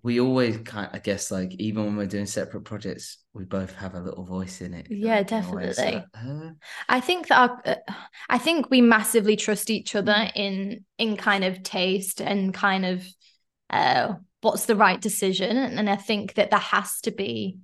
We 0.02 0.21
always 0.21 0.59
kind 0.59 0.88
I 0.93 0.99
guess 0.99 1.31
like 1.31 1.52
even 1.55 1.85
when 1.85 1.97
we're 1.97 2.07
doing 2.07 2.26
separate 2.26 2.62
projects, 2.62 3.19
we 3.33 3.45
both 3.45 3.75
have 3.75 3.95
a 3.95 4.00
little 4.00 4.25
voice 4.25 4.61
in 4.61 4.75
it. 4.75 4.87
Yeah, 4.90 5.19
like, 5.19 5.33
in 5.33 5.45
a 5.45 5.50
way. 5.50 5.64
It's 5.67 5.76
definitely. 5.76 5.97
like, 5.97 6.07
uh, 6.14 6.50
I 6.88 7.00
think 7.00 7.28
that 7.28 7.50
our, 7.50 7.62
uh, 7.64 7.93
I 8.28 8.38
think 8.38 8.71
we 8.71 8.81
massively 8.81 9.37
trust 9.37 9.71
each 9.71 9.95
other 9.95 10.31
in 10.35 10.85
in 10.99 11.17
kind 11.17 11.45
of 11.45 11.62
taste 11.62 12.21
and 12.21 12.55
kind 12.55 12.85
of 12.85 13.07
uh 13.71 14.14
what's 14.40 14.67
the 14.67 14.76
right 14.76 15.00
decision 15.00 15.57
and 15.57 15.90
I 15.90 15.97
think 15.97 16.35
that 16.35 16.50
there 16.50 16.61
has 16.61 17.00
to 17.02 17.11
be 17.11 17.59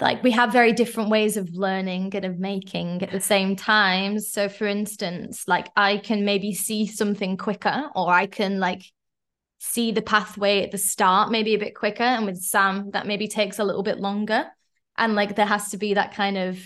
like 0.00 0.22
we 0.22 0.30
have 0.32 0.52
very 0.52 0.72
different 0.72 1.10
ways 1.10 1.36
of 1.36 1.48
learning 1.52 2.14
and 2.14 2.24
of 2.24 2.38
making 2.38 3.02
at 3.02 3.10
the 3.10 3.20
same 3.20 3.56
time 3.56 4.18
so 4.20 4.48
for 4.48 4.66
instance 4.66 5.46
like 5.48 5.68
I 5.76 5.98
can 5.98 6.24
maybe 6.24 6.54
see 6.54 6.86
something 6.86 7.36
quicker 7.36 7.90
or 7.94 8.10
I 8.10 8.26
can 8.26 8.60
like 8.60 8.84
see 9.64 9.92
the 9.92 10.02
pathway 10.02 10.62
at 10.62 10.70
the 10.70 10.78
start 10.78 11.30
maybe 11.30 11.54
a 11.54 11.58
bit 11.58 11.74
quicker 11.74 12.02
and 12.02 12.26
with 12.26 12.36
Sam 12.36 12.90
that 12.90 13.06
maybe 13.06 13.26
takes 13.28 13.58
a 13.58 13.64
little 13.64 13.82
bit 13.82 13.98
longer. 13.98 14.46
And 14.98 15.14
like 15.14 15.36
there 15.36 15.46
has 15.46 15.70
to 15.70 15.78
be 15.78 15.94
that 15.94 16.14
kind 16.14 16.36
of 16.36 16.60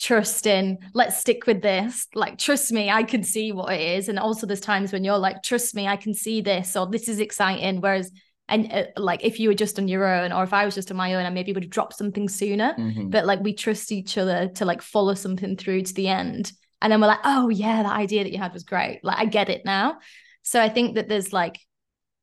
trust 0.00 0.46
in 0.46 0.78
let's 0.94 1.18
stick 1.18 1.46
with 1.46 1.62
this. 1.62 2.06
Like 2.14 2.38
trust 2.38 2.72
me 2.72 2.90
i 2.90 3.02
can 3.02 3.22
see 3.22 3.52
what 3.52 3.72
it 3.72 3.80
is. 3.80 4.08
And 4.08 4.18
also 4.18 4.46
there's 4.46 4.60
times 4.60 4.92
when 4.92 5.04
you're 5.04 5.18
like 5.18 5.42
trust 5.42 5.74
me 5.74 5.86
i 5.86 5.96
can 5.96 6.14
see 6.14 6.40
this 6.40 6.76
or 6.76 6.86
this 6.86 7.08
is 7.08 7.18
exciting. 7.20 7.80
Whereas 7.80 8.10
and 8.48 8.72
uh, 8.72 8.84
like 8.96 9.24
if 9.24 9.38
you 9.40 9.48
were 9.48 9.54
just 9.54 9.78
on 9.78 9.88
your 9.88 10.04
own 10.06 10.32
or 10.32 10.42
if 10.42 10.52
i 10.52 10.64
was 10.64 10.74
just 10.74 10.90
on 10.90 10.96
my 10.96 11.14
own 11.14 11.24
i 11.24 11.30
maybe 11.30 11.52
would 11.52 11.64
have 11.64 11.70
dropped 11.70 11.94
something 11.96 12.28
sooner. 12.28 12.74
Mhm. 12.78 13.10
but 13.10 13.26
like 13.26 13.40
we 13.40 13.52
trust 13.54 13.92
each 13.92 14.18
other 14.18 14.48
to 14.56 14.64
like 14.64 14.82
follow 14.82 15.14
something 15.14 15.56
through 15.56 15.82
to 15.82 15.94
the 15.94 16.08
end. 16.08 16.52
And 16.80 16.90
then 16.90 17.00
we're 17.00 17.06
like 17.08 17.24
oh 17.24 17.48
yeah 17.48 17.82
that 17.82 17.96
idea 17.96 18.24
that 18.24 18.32
you 18.32 18.38
had 18.38 18.52
was 18.52 18.64
great. 18.64 19.00
Like 19.02 19.18
i 19.18 19.24
get 19.24 19.48
it 19.48 19.62
now. 19.64 19.98
So 20.42 20.60
i 20.60 20.68
think 20.68 20.94
that 20.96 21.08
there's 21.08 21.32
like 21.32 21.58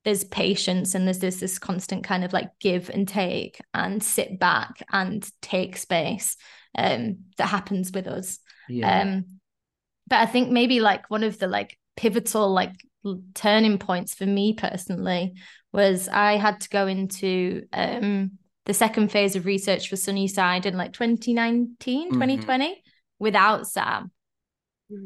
there's 0.05 0.23
patience 0.23 0.95
and 0.95 1.05
there's 1.05 1.19
this 1.19 1.39
this 1.39 1.59
constant 1.59 2.03
kind 2.03 2.23
of 2.23 2.33
like 2.33 2.49
give 2.59 2.89
and 2.89 3.07
take 3.07 3.59
and 3.73 4.01
sit 4.01 4.39
back 4.39 4.81
and 4.91 5.29
take 5.41 5.75
space 5.77 6.37
um 6.77 7.17
that 7.37 7.47
happens 7.47 7.91
with 7.91 8.07
us 8.07 8.39
yeah. 8.69 9.01
um 9.01 9.25
but 10.07 10.17
i 10.19 10.25
think 10.25 10.49
maybe 10.51 10.79
like 10.79 11.09
one 11.09 11.23
of 11.23 11.37
the 11.39 11.47
like 11.47 11.77
pivotal 11.97 12.51
like 12.51 12.73
turning 13.33 13.77
points 13.77 14.13
for 14.13 14.25
me 14.25 14.53
personally 14.53 15.33
was 15.73 16.07
i 16.07 16.37
had 16.37 16.61
to 16.61 16.69
go 16.69 16.87
into 16.87 17.63
um 17.73 18.31
the 18.65 18.73
second 18.73 19.11
phase 19.11 19.35
of 19.35 19.45
research 19.45 19.89
for 19.89 19.95
sunnyside 19.95 20.65
in 20.65 20.77
like 20.77 20.93
2019 20.93 22.09
Mhm. 22.09 22.13
2020 22.13 22.83
without 23.17 23.67
sam 23.67 24.11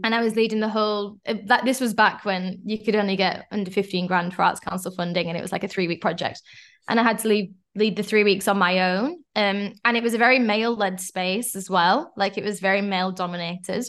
And 0.04 0.16
I 0.16 0.22
was 0.22 0.36
leading 0.36 0.60
the 0.60 0.70
whole 0.70 1.18
that 1.26 1.66
this 1.66 1.82
was 1.82 1.94
back 1.94 2.24
when 2.24 2.62
you 2.64 2.78
could 2.80 2.96
only 2.96 3.16
get 3.16 3.46
under 3.52 3.70
15 3.70 4.08
grand 4.08 4.34
for 4.34 4.44
arts 4.44 4.60
council 4.60 4.94
funding 4.96 5.28
and 5.28 5.38
it 5.38 5.42
was 5.42 5.52
like 5.52 5.64
a 5.64 5.68
three 5.68 5.88
week 5.88 6.02
project. 6.02 6.42
And 6.88 7.00
I 7.00 7.04
had 7.04 7.20
to 7.20 7.28
lead 7.28 7.54
lead 7.76 7.96
the 7.96 8.04
three 8.04 8.24
weeks 8.24 8.48
on 8.48 8.58
my 8.58 8.96
own. 8.96 9.18
Um 9.36 9.74
and 9.84 9.98
it 9.98 10.04
was 10.04 10.14
a 10.14 10.18
very 10.18 10.40
male 10.40 10.76
led 10.76 11.02
space 11.02 11.56
as 11.56 11.70
well. 11.70 12.14
Like 12.16 12.38
it 12.38 12.44
was 12.44 12.60
very 12.60 12.82
male 12.82 13.12
dominated 13.12 13.86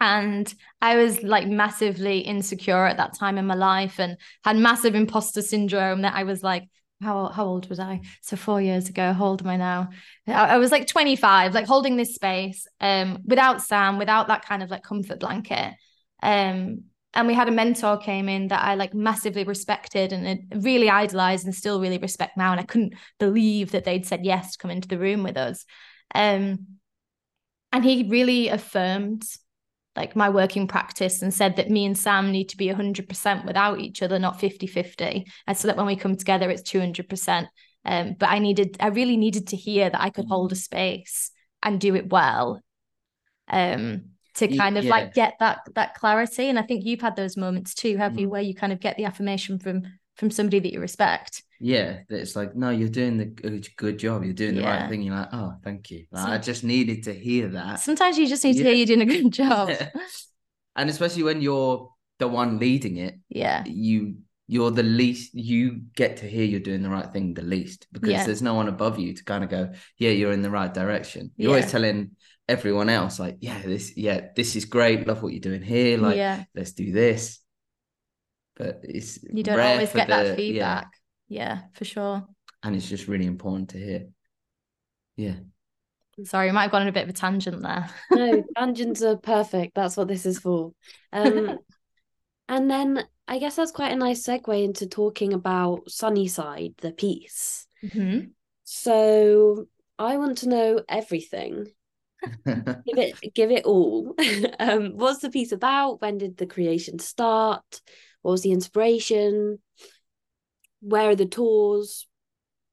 and 0.00 0.52
I 0.80 0.96
was 0.96 1.22
like 1.22 1.48
massively 1.48 2.20
insecure 2.20 2.86
at 2.86 2.96
that 2.98 3.18
time 3.18 3.36
in 3.36 3.46
my 3.46 3.54
life 3.54 3.98
and 3.98 4.16
had 4.44 4.56
massive 4.56 4.94
imposter 4.94 5.42
syndrome 5.42 6.02
that 6.02 6.14
I 6.14 6.24
was 6.24 6.42
like 6.42 6.64
how 7.00 7.28
how 7.28 7.44
old 7.44 7.68
was 7.68 7.78
I? 7.78 8.00
So 8.22 8.36
four 8.36 8.60
years 8.60 8.88
ago, 8.88 9.12
how 9.12 9.26
old 9.26 9.42
am 9.42 9.48
I 9.48 9.56
now? 9.56 9.90
I, 10.26 10.54
I 10.54 10.58
was 10.58 10.72
like 10.72 10.86
25, 10.86 11.54
like 11.54 11.66
holding 11.66 11.96
this 11.96 12.14
space, 12.14 12.66
um, 12.80 13.18
without 13.24 13.62
Sam, 13.62 13.98
without 13.98 14.28
that 14.28 14.44
kind 14.44 14.62
of 14.62 14.70
like 14.70 14.82
comfort 14.82 15.20
blanket. 15.20 15.74
Um, 16.22 16.84
and 17.14 17.26
we 17.26 17.34
had 17.34 17.48
a 17.48 17.52
mentor 17.52 17.96
came 17.96 18.28
in 18.28 18.48
that 18.48 18.62
I 18.62 18.74
like 18.74 18.94
massively 18.94 19.44
respected 19.44 20.12
and 20.12 20.64
really 20.64 20.90
idolized 20.90 21.46
and 21.46 21.54
still 21.54 21.80
really 21.80 21.98
respect 21.98 22.36
now. 22.36 22.52
And 22.52 22.60
I 22.60 22.64
couldn't 22.64 22.94
believe 23.18 23.70
that 23.72 23.84
they'd 23.84 24.06
said 24.06 24.24
yes 24.24 24.52
to 24.52 24.58
come 24.58 24.70
into 24.70 24.88
the 24.88 24.98
room 24.98 25.22
with 25.22 25.36
us. 25.36 25.64
Um, 26.14 26.78
and 27.72 27.84
he 27.84 28.08
really 28.08 28.48
affirmed 28.48 29.24
like 29.98 30.14
my 30.14 30.30
working 30.30 30.68
practice 30.68 31.22
and 31.22 31.34
said 31.34 31.56
that 31.56 31.70
me 31.70 31.84
and 31.84 31.98
Sam 31.98 32.30
need 32.30 32.48
to 32.50 32.56
be 32.56 32.68
100% 32.68 33.44
without 33.44 33.80
each 33.80 34.00
other, 34.02 34.18
not 34.18 34.38
50 34.40 34.66
50. 34.66 35.26
And 35.46 35.56
so 35.58 35.66
that 35.66 35.76
when 35.76 35.86
we 35.86 35.96
come 35.96 36.16
together, 36.16 36.48
it's 36.50 36.62
200%. 36.70 37.48
Um, 37.84 38.14
but 38.18 38.28
I 38.28 38.38
needed, 38.38 38.76
I 38.78 38.88
really 38.88 39.16
needed 39.16 39.48
to 39.48 39.56
hear 39.56 39.90
that 39.90 40.00
I 40.00 40.10
could 40.10 40.26
hold 40.26 40.52
a 40.52 40.56
space 40.56 41.32
and 41.62 41.80
do 41.80 41.96
it 41.96 42.10
well. 42.10 42.62
Um, 43.48 44.10
to 44.34 44.56
kind 44.56 44.78
of 44.78 44.84
yeah. 44.84 44.90
like 44.90 45.14
get 45.14 45.34
that 45.40 45.58
that 45.74 45.94
clarity. 45.94 46.48
And 46.48 46.58
I 46.58 46.62
think 46.62 46.84
you've 46.84 47.00
had 47.00 47.16
those 47.16 47.36
moments 47.36 47.74
too, 47.74 47.96
have 47.96 48.18
you, 48.18 48.28
Mm. 48.28 48.30
where 48.30 48.42
you 48.42 48.54
kind 48.54 48.72
of 48.72 48.78
get 48.78 48.96
the 48.96 49.04
affirmation 49.04 49.58
from 49.58 49.82
from 50.18 50.30
somebody 50.30 50.58
that 50.60 50.72
you 50.72 50.80
respect. 50.80 51.42
yeah, 51.60 52.00
that 52.08 52.20
it's 52.20 52.36
like, 52.36 52.54
no, 52.54 52.70
you're 52.70 52.88
doing 52.88 53.16
the 53.18 53.24
good, 53.24 53.66
good 53.76 53.98
job. 53.98 54.22
You're 54.24 54.32
doing 54.32 54.54
the 54.56 54.60
Yeah. 54.62 54.80
right 54.82 54.90
thing. 54.90 55.02
You're 55.02 55.16
like, 55.16 55.28
oh, 55.32 55.54
thank 55.64 55.90
you. 55.90 56.04
Like, 56.12 56.24
So- 56.26 56.32
I 56.32 56.38
just 56.38 56.62
needed 56.64 57.04
to 57.04 57.14
hear 57.14 57.48
that. 57.48 57.80
Sometimes 57.80 58.16
you 58.18 58.26
just 58.28 58.44
need 58.44 58.54
to 58.58 58.62
hear 58.64 58.72
you're 58.74 58.86
doing 58.86 59.00
a 59.02 59.06
good 59.06 59.32
job. 59.32 59.70
and 60.76 60.90
especially 60.90 61.22
when 61.24 61.40
you're 61.40 61.90
the 62.18 62.28
one 62.28 62.58
leading 62.58 62.96
it, 62.98 63.18
yeah. 63.28 63.64
you 63.66 64.16
you're 64.50 64.70
the 64.70 64.82
least 64.82 65.34
you 65.34 65.82
get 65.94 66.16
to 66.18 66.26
hear 66.26 66.42
you're 66.44 66.58
doing 66.58 66.82
the 66.82 66.88
right 66.88 67.12
thing 67.12 67.34
the 67.34 67.42
least 67.42 67.86
because 67.92 68.08
Yeah. 68.10 68.24
there's 68.24 68.40
no 68.40 68.54
one 68.54 68.66
above 68.68 68.98
you 68.98 69.12
to 69.14 69.22
kind 69.24 69.44
of 69.44 69.50
go, 69.50 69.72
yeah, 69.98 70.10
you're 70.10 70.32
in 70.32 70.40
the 70.42 70.50
right 70.50 70.72
direction. 70.72 71.32
You're 71.36 71.50
Yeah. 71.50 71.56
always 71.56 71.70
telling 71.70 72.12
everyone 72.48 72.88
else, 72.88 73.18
like, 73.18 73.36
yeah, 73.40 73.60
this, 73.60 73.94
yeah, 73.94 74.28
this 74.34 74.56
is 74.56 74.64
great. 74.64 75.06
Love 75.06 75.22
what 75.22 75.32
you're 75.34 75.40
doing 75.40 75.60
here. 75.60 75.98
Like, 75.98 76.16
yeah. 76.16 76.44
let's 76.54 76.72
do 76.72 76.92
this. 76.92 77.40
But 78.58 78.80
it's 78.82 79.18
You 79.22 79.42
don't 79.42 79.56
rare 79.56 79.72
always 79.72 79.92
get 79.92 80.08
the- 80.08 80.14
that 80.14 80.36
feedback. 80.36 80.88
Yeah, 81.28 81.62
for 81.74 81.84
sure. 81.84 82.26
and 82.62 82.74
it's 82.74 82.88
just 82.88 83.06
really 83.08 83.26
important 83.26 83.70
to 83.70 83.78
hear. 83.78 84.06
Yeah. 85.16 85.34
Sorry, 86.24 86.48
I 86.48 86.52
might 86.52 86.62
have 86.62 86.72
gone 86.72 86.82
on 86.82 86.88
a 86.88 86.92
bit 86.92 87.04
of 87.04 87.10
a 87.10 87.12
tangent 87.12 87.62
there. 87.62 87.88
No, 88.10 88.42
tangents 88.56 89.02
are 89.02 89.16
perfect. 89.16 89.74
That's 89.76 89.96
what 89.96 90.08
this 90.08 90.26
is 90.26 90.38
for. 90.40 90.72
Um, 91.12 91.58
and 92.48 92.68
then 92.70 93.04
I 93.28 93.38
guess 93.38 93.54
that's 93.56 93.70
quite 93.70 93.92
a 93.92 93.96
nice 93.96 94.26
segue 94.26 94.64
into 94.64 94.86
talking 94.88 95.32
about 95.34 95.88
Sunnyside, 95.90 96.74
the 96.78 96.90
piece. 96.92 97.66
Mhm. 97.84 98.30
So 98.64 99.66
I 99.98 100.16
want 100.16 100.38
to 100.38 100.48
know 100.48 100.82
everything. 100.88 101.66
Give 102.44 102.98
it, 102.98 103.32
give 103.34 103.52
it 103.52 103.64
all. 103.64 104.16
Um, 104.58 104.96
what's 104.96 105.20
the 105.20 105.30
piece 105.30 105.52
about? 105.52 106.00
When 106.02 106.18
did 106.18 106.36
the 106.36 106.46
creation 106.46 106.98
start? 106.98 107.80
What 108.22 108.32
was 108.32 108.42
the 108.42 108.52
inspiration? 108.52 109.58
Where 110.80 111.10
are 111.10 111.16
the 111.16 111.26
tours? 111.26 112.06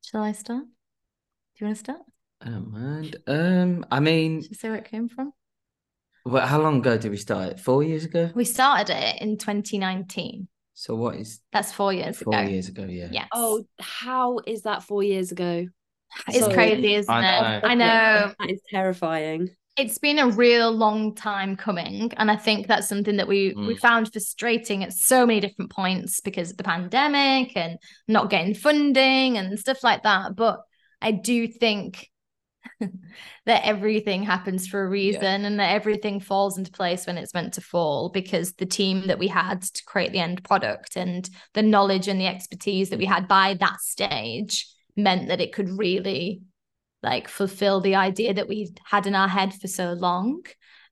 Shall 0.04 0.22
I 0.22 0.32
start? 0.34 0.64
Do 0.66 0.70
you 1.60 1.68
want 1.68 1.78
to 1.78 1.84
start? 1.84 2.02
I 2.42 2.50
don't 2.50 2.72
mind. 2.72 3.16
Um, 3.28 3.86
I 3.92 4.00
mean, 4.00 4.42
Should 4.44 4.52
I 4.52 4.56
say 4.56 4.70
where 4.70 4.78
it 4.78 4.86
came 4.86 5.08
from? 5.10 5.34
well, 6.26 6.46
how 6.46 6.62
long 6.62 6.80
ago 6.80 6.98
did 6.98 7.12
we 7.12 7.18
start 7.18 7.52
it? 7.52 7.60
Four 7.60 7.84
years 7.84 8.06
ago? 8.06 8.30
We 8.36 8.46
started 8.46 8.90
it 8.96 9.22
in 9.22 9.38
2019. 9.38 10.48
So 10.74 10.96
what 10.96 11.16
is 11.16 11.40
That's 11.54 11.72
four 11.72 11.94
years 11.94 12.18
four 12.18 12.34
ago. 12.34 12.50
years 12.50 12.68
ago? 12.68 12.84
Yeah. 12.84 13.08
Yes. 13.12 13.28
Oh, 13.34 13.64
how 13.80 14.40
is 14.46 14.64
that 14.64 14.84
four 14.84 15.04
years 15.04 15.32
ago? 15.32 15.66
it's 16.28 16.40
sorry. 16.40 16.54
crazy, 16.54 16.96
isn't 16.96 17.14
I 17.14 17.20
it? 17.20 17.62
know. 17.62 17.68
I 17.70 17.76
know. 17.76 18.34
That 18.40 18.50
is 18.50 18.62
terrifying. 18.70 19.50
It's 19.78 19.98
been 19.98 20.20
a 20.20 20.30
real 20.30 20.72
long 20.72 21.16
time 21.16 21.58
coming. 21.58 22.12
And 22.16 22.32
I 22.32 22.38
think 22.38 22.68
that's 22.68 22.88
something 22.88 23.18
that 23.18 23.28
we 23.28 23.54
we 23.56 23.76
Mm. 23.76 23.80
found 23.80 24.12
frustrating 24.12 24.84
at 24.84 24.94
so 24.94 25.26
many 25.26 25.42
different 25.42 25.72
points 25.72 26.22
because 26.22 26.52
of 26.52 26.58
the 26.58 26.64
pandemic 26.64 27.58
and 27.58 27.78
not 28.08 28.30
getting 28.30 28.54
funding 28.54 29.38
and 29.38 29.60
stuff 29.60 29.84
like 29.84 30.04
that. 30.04 30.36
But 30.36 30.62
I 31.02 31.12
do 31.12 31.48
think 31.48 32.10
that 33.46 33.66
everything 33.66 34.24
happens 34.24 34.66
for 34.66 34.84
a 34.84 34.90
reason 34.90 35.46
and 35.46 35.60
that 35.60 35.72
everything 35.74 36.20
falls 36.20 36.58
into 36.58 36.72
place 36.72 37.06
when 37.06 37.18
it's 37.18 37.34
meant 37.34 37.54
to 37.56 37.62
fall 37.62 38.10
because 38.10 38.54
the 38.54 38.66
team 38.66 39.08
that 39.08 39.20
we 39.20 39.28
had 39.28 39.62
to 39.62 39.84
create 39.86 40.12
the 40.14 40.20
end 40.20 40.44
product 40.44 40.96
and 40.96 41.30
the 41.54 41.62
knowledge 41.62 42.08
and 42.08 42.20
the 42.20 42.28
expertise 42.28 42.90
that 42.90 43.00
we 43.00 43.06
had 43.06 43.28
by 43.28 43.56
that 43.56 43.82
stage 43.82 44.68
meant 44.96 45.28
that 45.28 45.42
it 45.42 45.54
could 45.54 45.78
really 45.78 46.42
like 47.06 47.28
fulfill 47.30 47.80
the 47.80 47.96
idea 47.96 48.34
that 48.34 48.50
we 48.50 48.74
had 48.86 49.08
in 49.08 49.16
our 49.16 49.28
head 49.30 49.54
for 49.54 49.68
so 49.68 49.94
long 49.94 50.42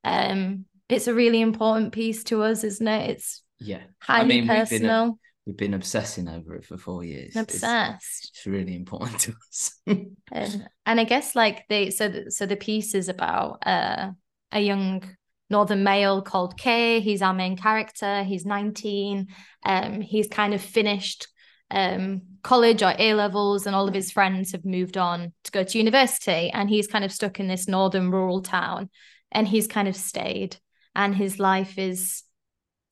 um 0.05 0.65
it's 0.88 1.08
a 1.08 1.13
really 1.13 1.41
important 1.41 1.91
piece 1.91 2.24
to 2.24 2.41
us 2.43 2.63
isn't 2.63 2.88
it 2.88 3.10
it's 3.10 3.43
Yeah. 3.60 3.82
highly 4.00 4.27
mean, 4.41 4.41
we've 4.41 4.48
been 4.48 4.60
personal 4.60 5.20
We've 5.46 5.58
been 5.58 5.74
obsessing 5.74 6.29
over 6.29 6.55
it 6.55 6.63
for 6.65 6.77
four 6.77 7.03
years. 7.03 7.36
and 7.36 7.43
It's- 7.50 7.58
obsessed 7.58 8.32
It's, 8.34 8.46
really 8.46 8.75
important 8.77 9.20
to 9.25 9.34
us. 9.50 9.82
and, 9.86 10.15
and 10.86 11.00
I 11.01 11.03
guess 11.03 11.36
like 11.36 11.67
they 11.67 11.89
so 11.89 12.08
the, 12.08 12.32
so 12.32 12.46
the 12.46 12.55
piece 12.55 12.96
is 12.96 13.10
about 13.10 13.67
uh, 13.67 14.12
a 14.53 14.62
young 14.62 15.03
northern 15.50 15.84
male 15.84 16.22
called 16.22 16.58
Kay. 16.58 17.01
He's 17.01 17.22
our 17.22 17.34
main 17.34 17.58
character. 17.58 18.24
He's 18.24 18.46
19. 18.46 19.27
Um, 19.65 20.00
he's 20.00 20.29
kind 20.29 20.53
of 20.53 20.62
finished 20.62 21.27
um 21.74 22.22
college 22.44 22.84
or 22.84 22.94
A 22.98 23.13
levels, 23.13 23.65
and 23.65 23.75
all 23.75 23.88
of 23.88 23.94
his 23.94 24.12
friends 24.12 24.51
have 24.51 24.65
moved 24.65 24.98
on 24.98 25.34
to 25.44 25.51
go 25.51 25.63
to 25.63 25.77
university, 25.77 26.50
and 26.51 26.70
he's 26.70 26.88
kind 26.88 27.03
of 27.03 27.12
stuck 27.12 27.39
in 27.39 27.48
this 27.48 27.68
northern 27.68 28.12
rural 28.12 28.42
town, 28.42 28.89
and 29.32 29.48
he's 29.48 29.68
kind 29.68 29.88
of 29.88 29.96
stayed, 29.96 30.58
and 30.96 31.15
his 31.15 31.39
life 31.39 31.77
is 31.77 32.24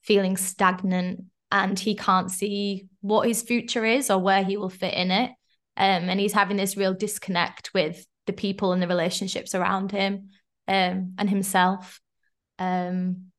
feeling 0.03 0.35
stagnant 0.35 1.25
and 1.51 1.77
he 1.77 1.95
can't 1.95 2.31
see 2.31 2.87
what 3.01 3.27
his 3.27 3.43
future 3.43 3.85
is 3.85 4.09
or 4.09 4.17
where 4.17 4.43
he 4.43 4.57
will 4.57 4.69
fit 4.69 4.93
in 4.93 5.11
it 5.11 5.29
um, 5.77 6.09
and 6.09 6.19
he's 6.19 6.33
having 6.33 6.57
this 6.57 6.77
real 6.77 6.93
disconnect 6.93 7.73
with 7.73 8.05
the 8.27 8.33
people 8.33 8.73
and 8.73 8.81
the 8.81 8.87
relationships 8.87 9.55
around 9.55 9.91
him 9.91 10.29
um, 10.67 11.13
and 11.17 11.29
himself. 11.29 11.99
Um, 12.59 13.30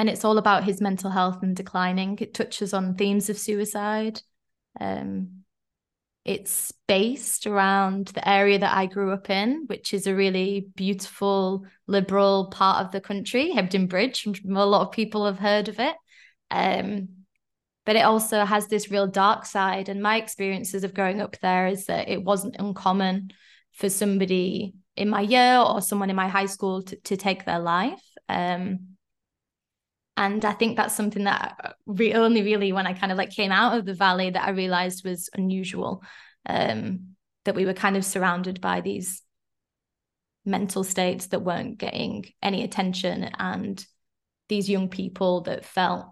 and 0.00 0.08
it's 0.08 0.24
all 0.24 0.38
about 0.38 0.64
his 0.64 0.80
mental 0.80 1.10
health 1.10 1.42
and 1.42 1.54
declining. 1.54 2.16
It 2.22 2.32
touches 2.32 2.72
on 2.72 2.94
themes 2.94 3.28
of 3.28 3.36
suicide. 3.36 4.22
Um, 4.80 5.42
it's 6.24 6.72
based 6.88 7.46
around 7.46 8.06
the 8.08 8.26
area 8.26 8.58
that 8.58 8.74
I 8.74 8.86
grew 8.86 9.12
up 9.12 9.28
in, 9.28 9.64
which 9.66 9.92
is 9.92 10.06
a 10.06 10.14
really 10.14 10.68
beautiful, 10.74 11.66
liberal 11.86 12.46
part 12.46 12.82
of 12.82 12.92
the 12.92 13.02
country, 13.02 13.52
Hebden 13.54 13.90
Bridge. 13.90 14.26
A 14.26 14.48
lot 14.48 14.86
of 14.86 14.92
people 14.92 15.26
have 15.26 15.38
heard 15.38 15.68
of 15.68 15.78
it. 15.78 15.96
Um, 16.50 17.08
but 17.84 17.96
it 17.96 18.06
also 18.06 18.46
has 18.46 18.68
this 18.68 18.90
real 18.90 19.06
dark 19.06 19.44
side. 19.44 19.90
And 19.90 20.02
my 20.02 20.16
experiences 20.16 20.82
of 20.82 20.94
growing 20.94 21.20
up 21.20 21.38
there 21.40 21.66
is 21.66 21.84
that 21.86 22.08
it 22.08 22.24
wasn't 22.24 22.56
uncommon 22.58 23.32
for 23.72 23.90
somebody 23.90 24.72
in 24.96 25.10
my 25.10 25.20
year 25.20 25.58
or 25.58 25.82
someone 25.82 26.08
in 26.08 26.16
my 26.16 26.28
high 26.28 26.46
school 26.46 26.84
to, 26.84 26.96
to 26.96 27.18
take 27.18 27.44
their 27.44 27.58
life. 27.58 28.00
Um, 28.30 28.89
and 30.20 30.44
I 30.44 30.52
think 30.52 30.76
that's 30.76 30.94
something 30.94 31.24
that 31.24 31.76
re- 31.86 32.12
only 32.12 32.42
really 32.42 32.72
when 32.72 32.86
I 32.86 32.92
kind 32.92 33.10
of 33.10 33.16
like 33.16 33.30
came 33.30 33.50
out 33.50 33.78
of 33.78 33.86
the 33.86 33.94
valley 33.94 34.28
that 34.28 34.46
I 34.46 34.50
realized 34.50 35.02
was 35.02 35.30
unusual. 35.32 36.02
Um, 36.44 37.16
that 37.46 37.54
we 37.54 37.64
were 37.64 37.72
kind 37.72 37.96
of 37.96 38.04
surrounded 38.04 38.60
by 38.60 38.82
these 38.82 39.22
mental 40.44 40.84
states 40.84 41.28
that 41.28 41.40
weren't 41.40 41.78
getting 41.78 42.26
any 42.42 42.62
attention 42.62 43.30
and 43.38 43.84
these 44.50 44.68
young 44.68 44.90
people 44.90 45.40
that 45.42 45.64
felt 45.64 46.06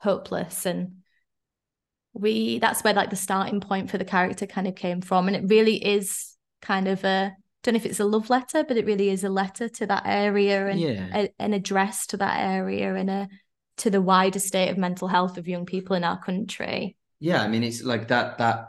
hopeless 0.00 0.66
and 0.66 0.94
we 2.12 2.58
that's 2.58 2.82
where 2.82 2.94
like 2.94 3.10
the 3.10 3.16
starting 3.16 3.60
point 3.60 3.88
for 3.88 3.98
the 3.98 4.04
character 4.04 4.46
kind 4.46 4.66
of 4.66 4.74
came 4.74 5.00
from 5.00 5.28
and 5.28 5.36
it 5.36 5.44
really 5.46 5.76
is 5.76 6.34
kind 6.60 6.88
of 6.88 7.04
a 7.04 7.32
don't 7.62 7.74
know 7.74 7.78
if 7.78 7.86
it's 7.86 8.00
a 8.00 8.04
love 8.04 8.30
letter 8.30 8.64
but 8.64 8.76
it 8.76 8.86
really 8.86 9.10
is 9.10 9.24
a 9.24 9.28
letter 9.28 9.68
to 9.68 9.86
that 9.86 10.04
area 10.06 10.68
and 10.68 10.80
Yeah. 10.80 11.08
a, 11.12 11.34
an 11.38 11.52
address 11.54 12.06
to 12.08 12.16
that 12.18 12.38
area 12.40 12.94
and 12.94 13.10
a 13.10 13.28
to 13.78 13.90
the 13.90 14.00
wider 14.02 14.38
state 14.40 14.70
of 14.70 14.78
mental 14.78 15.08
health 15.08 15.38
of 15.38 15.46
young 15.48 15.64
people 15.66 15.94
in 15.96 16.04
our 16.04 16.18
country 16.18 16.96
Yeah, 17.20 17.42
I 17.42 17.48
mean, 17.48 17.62
it's 17.64 17.82
like 17.82 18.08
that 18.08 18.38
that 18.38 18.66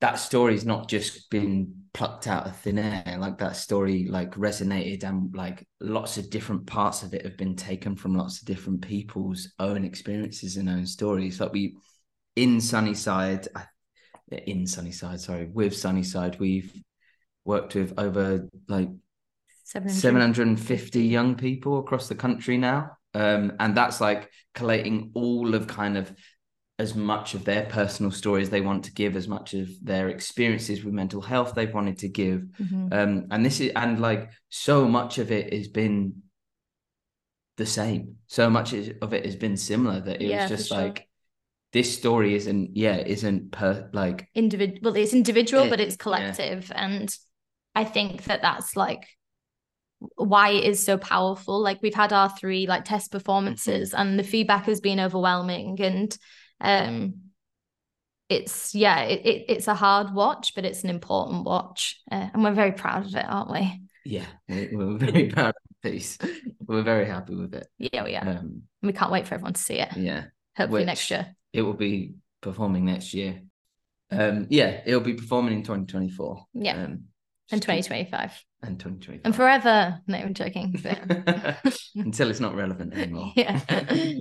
that 0.00 0.18
story's 0.18 0.66
not 0.66 0.88
just 0.88 1.30
been 1.30 1.84
plucked 1.94 2.26
out 2.26 2.46
of 2.46 2.56
thin 2.56 2.78
air. 2.78 3.16
Like 3.18 3.38
that 3.38 3.56
story 3.56 4.06
like 4.08 4.32
resonated 4.34 5.02
and 5.04 5.34
like 5.34 5.66
lots 5.80 6.18
of 6.18 6.28
different 6.28 6.66
parts 6.66 7.02
of 7.02 7.14
it 7.14 7.24
have 7.24 7.38
been 7.38 7.56
taken 7.56 7.96
from 7.96 8.14
lots 8.14 8.40
of 8.40 8.46
different 8.46 8.82
people's 8.82 9.52
own 9.58 9.84
experiences 9.84 10.56
and 10.58 10.68
own 10.68 10.84
stories. 10.86 11.40
Like 11.40 11.52
we 11.52 11.76
in 12.36 12.60
Sunnyside, 12.60 13.48
I- 13.54 13.66
in 14.30 14.66
Sunnyside, 14.66 15.20
sorry, 15.20 15.46
with 15.46 15.74
Sunnyside, 15.76 16.38
we've 16.40 16.74
worked 17.44 17.74
with 17.74 17.94
over 17.98 18.48
like 18.68 18.88
700 19.64 20.00
750 20.00 21.02
young 21.04 21.34
people 21.36 21.78
across 21.78 22.08
the 22.08 22.14
country 22.14 22.56
now. 22.58 22.96
Um, 23.14 23.52
and 23.60 23.76
that's 23.76 24.00
like 24.00 24.30
collating 24.54 25.10
all 25.14 25.54
of 25.54 25.66
kind 25.66 25.96
of 25.96 26.12
as 26.78 26.94
much 26.96 27.34
of 27.34 27.44
their 27.44 27.66
personal 27.66 28.10
stories 28.10 28.50
they 28.50 28.60
want 28.60 28.84
to 28.86 28.92
give, 28.92 29.14
as 29.14 29.28
much 29.28 29.54
of 29.54 29.68
their 29.82 30.08
experiences 30.08 30.82
with 30.84 30.92
mental 30.92 31.20
health 31.20 31.54
they've 31.54 31.72
wanted 31.72 31.98
to 31.98 32.08
give. 32.08 32.42
Mhm. 32.60 32.92
Um, 32.92 33.26
and 33.30 33.46
this 33.46 33.60
is, 33.60 33.70
and 33.76 34.00
like 34.00 34.30
so 34.48 34.88
much 34.88 35.18
of 35.18 35.30
it 35.30 35.52
has 35.52 35.68
been 35.68 36.22
the 37.56 37.66
same. 37.66 38.16
So 38.26 38.50
much 38.50 38.72
of 38.72 39.14
it 39.14 39.24
has 39.24 39.36
been 39.36 39.56
similar 39.56 40.00
that 40.00 40.20
it 40.20 40.26
Yeah, 40.26 40.42
was 40.42 40.48
just 40.48 40.68
sure. 40.68 40.78
like, 40.78 41.08
this 41.72 41.96
story 41.96 42.34
isn't, 42.34 42.76
yeah, 42.76 42.96
isn't 42.96 43.52
per 43.52 43.88
like, 43.92 44.28
individual 44.34 44.80
well 44.82 44.96
it's 44.96 45.12
individual 45.12 45.64
It- 45.64 45.70
but 45.70 45.80
it's 45.80 45.94
yeah. 45.94 46.02
collective 46.02 46.72
and 46.74 47.16
i 47.74 47.84
think 47.84 48.24
that 48.24 48.42
that's 48.42 48.76
like 48.76 49.06
why 50.16 50.50
it 50.50 50.64
is 50.64 50.84
so 50.84 50.98
powerful 50.98 51.62
like 51.62 51.80
we've 51.82 51.94
had 51.94 52.12
our 52.12 52.28
three 52.28 52.66
like 52.66 52.84
test 52.84 53.10
performances 53.10 53.92
Mm-hmm. 53.92 54.00
and 54.00 54.18
the 54.18 54.24
feedback 54.24 54.64
has 54.66 54.80
been 54.80 55.00
overwhelming 55.00 55.80
and 55.80 56.16
um 56.60 57.14
it's 58.28 58.74
yeah 58.74 59.00
it, 59.02 59.24
it 59.26 59.44
it's 59.48 59.68
a 59.68 59.74
hard 59.74 60.14
watch 60.14 60.54
but 60.54 60.64
it's 60.64 60.82
an 60.82 60.90
important 60.90 61.44
watch 61.44 62.00
uh, 62.10 62.28
and 62.32 62.42
we're 62.42 62.52
very 62.52 62.72
proud 62.72 63.06
of 63.06 63.14
it 63.14 63.24
aren't 63.28 63.50
we 63.50 63.80
yeah, 64.06 64.26
we- 64.48 64.68
we're 64.72 64.98
very 64.98 65.28
proud 65.28 65.48
of 65.48 65.62
the 65.82 65.90
piece. 65.90 66.18
We're 66.66 66.82
very 66.82 67.06
happy 67.06 67.34
with 67.34 67.54
it. 67.54 67.66
yeah 67.78 68.04
we 68.04 68.16
are 68.16 68.28
Um, 68.28 68.62
we 68.82 68.92
can't 68.92 69.10
wait 69.12 69.26
for 69.26 69.34
everyone 69.34 69.54
to 69.54 69.60
see 69.60 69.74
it 69.80 69.88
yeah. 69.96 70.24
hopefully 70.56 70.84
next 70.84 71.10
year 71.10 71.34
it 71.52 71.62
will 71.62 71.72
be 71.74 72.14
performing 72.42 72.84
next 72.84 73.14
year. 73.14 73.40
Um, 74.10 74.46
yeah, 74.50 74.82
it'll 74.84 75.00
be 75.00 75.14
performing 75.14 75.54
in 75.54 75.62
2024. 75.62 76.44
Yeah. 76.52 76.84
Um, 76.84 77.04
and 77.52 77.60
2025 77.60 78.42
And 78.62 78.78
2025. 78.80 79.24
and 79.24 79.34
forever 79.36 80.00
no 80.06 80.18
i'm 80.18 80.34
joking 80.34 80.74
but- 80.82 81.76
Until 81.96 82.30
it's 82.30 82.40
not 82.40 82.54
relevant 82.56 82.94
anymore. 82.94 83.32
Yeah. 83.36 83.60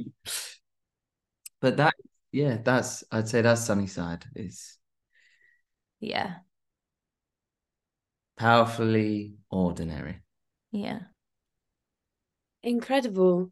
but 1.62 1.78
that, 1.78 1.94
yeah, 2.32 2.58
that's, 2.64 3.04
I'd 3.12 3.28
say 3.28 3.42
that's 3.42 3.66
Sunnyside 3.66 4.26
is 4.36 4.78
yeah 6.00 6.36
powerfully 8.38 9.36
ordinary. 9.50 10.20
yeah 10.72 11.00
Incredible. 12.64 13.50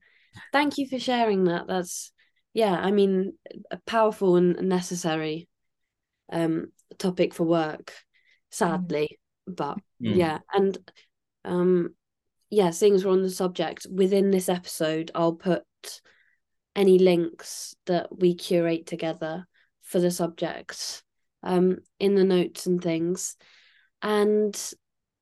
Thank 0.54 0.78
you 0.78 0.88
for 0.88 0.98
sharing 0.98 1.44
that. 1.46 1.68
That's 1.68 2.12
yeah, 2.54 2.74
I 2.74 2.92
mean 2.92 3.34
a 3.70 3.78
powerful 3.86 4.38
and 4.38 4.70
necessary 4.70 5.50
um 6.32 6.72
topic 6.98 7.34
for 7.34 7.44
work, 7.44 7.94
sadly. 8.52 9.20
But 9.56 9.80
Mm. 10.02 10.18
yeah, 10.18 10.40
and 10.54 10.78
um 11.46 11.96
yeah, 12.50 12.72
seeing 12.72 12.96
as 12.96 13.06
we're 13.06 13.12
on 13.12 13.22
the 13.22 13.30
subject, 13.30 13.88
within 13.90 14.32
this 14.32 14.50
episode 14.50 15.12
I'll 15.16 15.36
put 15.36 15.64
any 16.76 17.00
links 17.00 17.76
that 17.86 18.18
we 18.18 18.34
curate 18.36 18.86
together 18.88 19.46
for 19.82 20.00
the 20.00 20.12
subject 20.12 21.04
um 21.44 21.78
in 22.00 22.16
the 22.16 22.24
notes 22.24 22.66
and 22.66 22.82
things. 22.82 23.36
And 24.02 24.56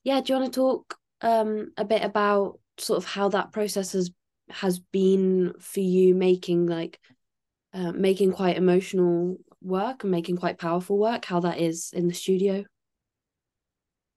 yeah, 0.03 0.21
do 0.21 0.33
you 0.33 0.39
want 0.39 0.53
to 0.53 0.59
talk 0.59 0.97
um 1.21 1.71
a 1.77 1.85
bit 1.85 2.03
about 2.03 2.59
sort 2.77 2.97
of 2.97 3.05
how 3.05 3.29
that 3.29 3.51
process 3.51 3.91
has 3.93 4.11
has 4.49 4.79
been 4.79 5.53
for 5.59 5.81
you 5.81 6.15
making 6.15 6.65
like 6.65 6.99
uh, 7.73 7.91
making 7.91 8.31
quite 8.31 8.57
emotional 8.57 9.37
work 9.61 10.03
and 10.03 10.11
making 10.11 10.37
quite 10.37 10.57
powerful 10.57 10.97
work 10.97 11.25
how 11.25 11.39
that 11.41 11.59
is 11.59 11.91
in 11.93 12.07
the 12.07 12.13
studio 12.13 12.63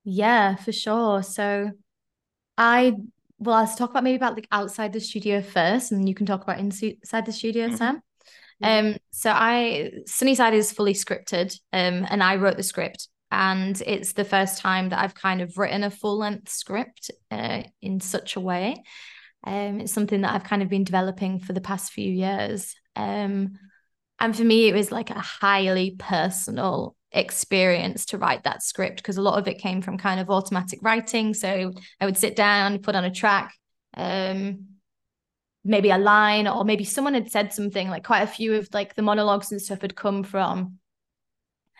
Yeah, 0.04 0.56
for 0.56 0.72
sure. 0.72 1.22
So 1.22 1.70
I 2.56 2.94
well, 3.38 3.58
let's 3.60 3.74
talk 3.74 3.90
about 3.90 4.04
maybe 4.04 4.16
about 4.16 4.36
like 4.36 4.46
outside 4.52 4.92
the 4.92 5.00
studio 5.00 5.42
first, 5.42 5.90
and 5.90 6.00
then 6.00 6.06
you 6.06 6.14
can 6.14 6.26
talk 6.26 6.42
about 6.42 6.60
inside 6.60 7.26
the 7.26 7.32
studio, 7.32 7.68
Mhm. 7.68 7.76
Sam. 7.76 8.02
Um, 8.62 8.96
so 9.10 9.32
I 9.34 9.90
Sunnyside 10.06 10.54
is 10.54 10.72
fully 10.72 10.94
scripted, 10.94 11.58
um, 11.72 12.06
and 12.08 12.22
I 12.22 12.36
wrote 12.36 12.56
the 12.56 12.62
script, 12.62 13.08
and 13.32 13.80
it's 13.84 14.12
the 14.12 14.24
first 14.24 14.58
time 14.58 14.90
that 14.90 15.00
I've 15.00 15.14
kind 15.14 15.40
of 15.40 15.58
written 15.58 15.82
a 15.82 15.90
full 15.90 16.18
length 16.18 16.48
script, 16.50 17.10
uh, 17.32 17.64
in 17.80 17.98
such 17.98 18.36
a 18.36 18.40
way. 18.40 18.84
Um, 19.44 19.80
it's 19.80 19.92
something 19.92 20.20
that 20.20 20.32
I've 20.32 20.44
kind 20.44 20.62
of 20.62 20.68
been 20.68 20.84
developing 20.84 21.40
for 21.40 21.52
the 21.52 21.60
past 21.60 21.92
few 21.92 22.10
years. 22.12 22.76
Um, 22.94 23.58
and 24.20 24.36
for 24.36 24.44
me, 24.44 24.68
it 24.68 24.74
was 24.74 24.92
like 24.92 25.10
a 25.10 25.18
highly 25.18 25.96
personal 25.98 26.94
experience 27.12 28.06
to 28.06 28.18
write 28.18 28.44
that 28.44 28.62
script 28.62 28.96
because 28.96 29.16
a 29.16 29.22
lot 29.22 29.38
of 29.38 29.46
it 29.46 29.58
came 29.58 29.82
from 29.82 29.98
kind 29.98 30.20
of 30.20 30.30
automatic 30.30 30.80
writing. 30.82 31.34
So 31.34 31.72
I 32.00 32.06
would 32.06 32.16
sit 32.16 32.36
down, 32.36 32.78
put 32.78 32.94
on 32.94 33.04
a 33.04 33.10
track, 33.10 33.54
um, 33.94 34.66
maybe 35.64 35.90
a 35.90 35.98
line, 35.98 36.48
or 36.48 36.64
maybe 36.64 36.84
someone 36.84 37.14
had 37.14 37.30
said 37.30 37.52
something. 37.52 37.88
Like 37.88 38.04
quite 38.04 38.22
a 38.22 38.26
few 38.26 38.54
of 38.54 38.68
like 38.72 38.94
the 38.94 39.02
monologues 39.02 39.52
and 39.52 39.60
stuff 39.60 39.82
had 39.82 39.96
come 39.96 40.22
from 40.22 40.78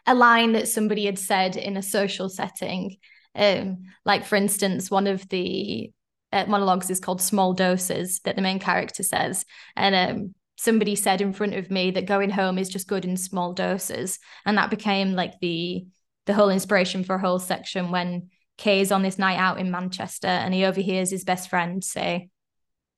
a 0.06 0.14
line 0.14 0.52
that 0.52 0.68
somebody 0.68 1.06
had 1.06 1.18
said 1.18 1.56
in 1.56 1.76
a 1.76 1.82
social 1.82 2.28
setting. 2.28 2.96
Um, 3.34 3.84
like 4.04 4.24
for 4.24 4.36
instance, 4.36 4.90
one 4.90 5.06
of 5.06 5.26
the 5.28 5.90
uh, 6.32 6.44
monologues 6.46 6.90
is 6.90 7.00
called 7.00 7.22
"Small 7.22 7.54
Doses" 7.54 8.20
that 8.24 8.36
the 8.36 8.42
main 8.42 8.58
character 8.58 9.02
says, 9.02 9.44
and 9.76 9.94
um, 9.94 10.34
somebody 10.62 10.94
said 10.94 11.20
in 11.20 11.32
front 11.32 11.54
of 11.54 11.72
me 11.72 11.90
that 11.90 12.06
going 12.06 12.30
home 12.30 12.56
is 12.56 12.68
just 12.68 12.86
good 12.86 13.04
in 13.04 13.16
small 13.16 13.52
doses, 13.52 14.20
and 14.46 14.56
that 14.56 14.70
became 14.70 15.12
like 15.12 15.38
the 15.40 15.84
the 16.26 16.34
whole 16.34 16.50
inspiration 16.50 17.02
for 17.02 17.16
a 17.16 17.20
whole 17.20 17.40
section 17.40 17.90
when 17.90 18.28
Kay 18.56 18.80
is 18.80 18.92
on 18.92 19.02
this 19.02 19.18
night 19.18 19.38
out 19.38 19.58
in 19.58 19.72
Manchester 19.72 20.28
and 20.28 20.54
he 20.54 20.64
overhears 20.64 21.10
his 21.10 21.24
best 21.24 21.50
friend 21.50 21.82
say 21.82 22.28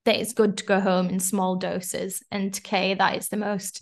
that 0.04 0.16
it's 0.16 0.34
good 0.34 0.58
to 0.58 0.64
go 0.64 0.78
home 0.78 1.08
in 1.08 1.18
small 1.20 1.56
doses, 1.56 2.22
and 2.30 2.52
to 2.52 2.60
Kay 2.60 2.92
that 2.94 3.16
is 3.16 3.28
the 3.28 3.38
most 3.38 3.80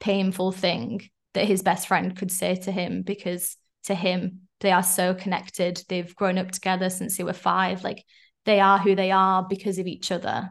painful 0.00 0.50
thing 0.50 1.08
that 1.34 1.46
his 1.46 1.62
best 1.62 1.86
friend 1.86 2.16
could 2.16 2.32
say 2.32 2.56
to 2.56 2.72
him 2.72 3.02
because 3.02 3.56
to 3.84 3.94
him 3.94 4.40
they 4.58 4.72
are 4.72 4.82
so 4.82 5.14
connected. 5.14 5.80
They've 5.88 6.16
grown 6.16 6.36
up 6.36 6.50
together 6.50 6.90
since 6.90 7.16
they 7.16 7.24
were 7.24 7.32
five. 7.32 7.84
Like 7.84 8.04
they 8.44 8.58
are 8.58 8.78
who 8.78 8.96
they 8.96 9.12
are 9.12 9.46
because 9.48 9.78
of 9.78 9.86
each 9.86 10.10
other. 10.10 10.50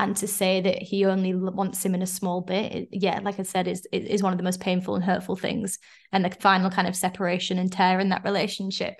And 0.00 0.16
to 0.18 0.28
say 0.28 0.60
that 0.60 0.80
he 0.80 1.04
only 1.04 1.34
wants 1.34 1.84
him 1.84 1.94
in 1.94 2.02
a 2.02 2.06
small 2.06 2.40
bit, 2.40 2.72
it- 2.72 2.88
yeah, 2.92 3.18
like 3.22 3.40
I 3.40 3.42
said, 3.42 3.66
is 3.68 3.86
is 3.92 4.04
is 4.04 4.22
one 4.22 4.32
of 4.32 4.38
the 4.38 4.44
most 4.44 4.60
painful 4.60 4.94
and 4.94 5.04
hurtful 5.04 5.36
things. 5.36 5.78
And 6.12 6.24
the 6.24 6.30
final 6.30 6.70
kind 6.70 6.86
of 6.88 6.94
separation 6.96 7.58
and 7.58 7.70
tear 7.72 7.98
in 8.00 8.10
that 8.10 8.24
relationship. 8.24 8.94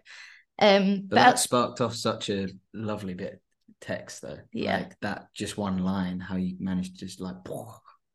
Um, 0.60 1.02
But 1.02 1.10
but 1.10 1.14
that 1.16 1.38
sparked 1.38 1.80
off 1.80 1.94
such 1.94 2.30
a 2.30 2.48
lovely 2.74 3.14
bit 3.14 3.40
text, 3.80 4.22
though. 4.22 4.38
Yeah. 4.52 4.78
Like 4.78 5.00
that, 5.00 5.28
just 5.32 5.56
one 5.56 5.78
line, 5.78 6.18
how 6.18 6.34
you 6.36 6.56
managed 6.58 6.98
to 6.98 7.06
just 7.06 7.20
like 7.20 7.36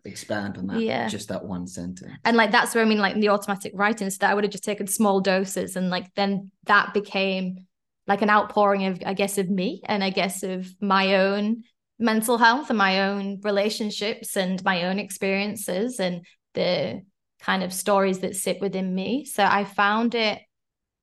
expand 0.05 0.57
on 0.57 0.67
that, 0.67 0.81
Yeah. 0.81 1.07
just 1.07 1.29
that 1.29 1.45
one 1.45 1.65
sentence. 1.65 2.11
and 2.25 2.35
like 2.35 2.51
that's 2.51 2.75
where 2.75 2.83
I 2.83 2.87
mean, 2.87 2.99
like 2.99 3.15
the 3.15 3.29
automatic 3.29 3.71
writing, 3.73 4.09
so 4.09 4.17
that 4.19 4.31
I 4.31 4.33
would 4.33 4.43
have 4.43 4.51
just 4.51 4.65
taken 4.65 4.87
small 4.87 5.21
doses, 5.21 5.77
and 5.77 5.89
like 5.89 6.13
then 6.15 6.51
that 6.65 6.93
became 6.93 7.65
like 8.07 8.21
an 8.21 8.29
outpouring 8.29 8.85
of, 8.87 8.99
I 9.05 9.13
guess, 9.13 9.37
of 9.37 9.49
me, 9.49 9.81
and 9.85 10.03
I 10.03 10.09
guess 10.09 10.43
of 10.43 10.67
my 10.81 11.15
own 11.15 11.63
mental 12.03 12.37
health 12.37 12.69
and 12.69 12.77
my 12.77 13.09
own 13.09 13.39
relationships 13.43 14.35
and 14.35 14.63
my 14.63 14.83
own 14.83 14.99
experiences 14.99 15.99
and 15.99 16.25
the 16.53 17.01
kind 17.39 17.63
of 17.63 17.73
stories 17.73 18.19
that 18.19 18.35
sit 18.35 18.59
within 18.61 18.93
me. 18.93 19.25
So 19.25 19.43
I 19.43 19.63
found 19.63 20.13
it 20.13 20.39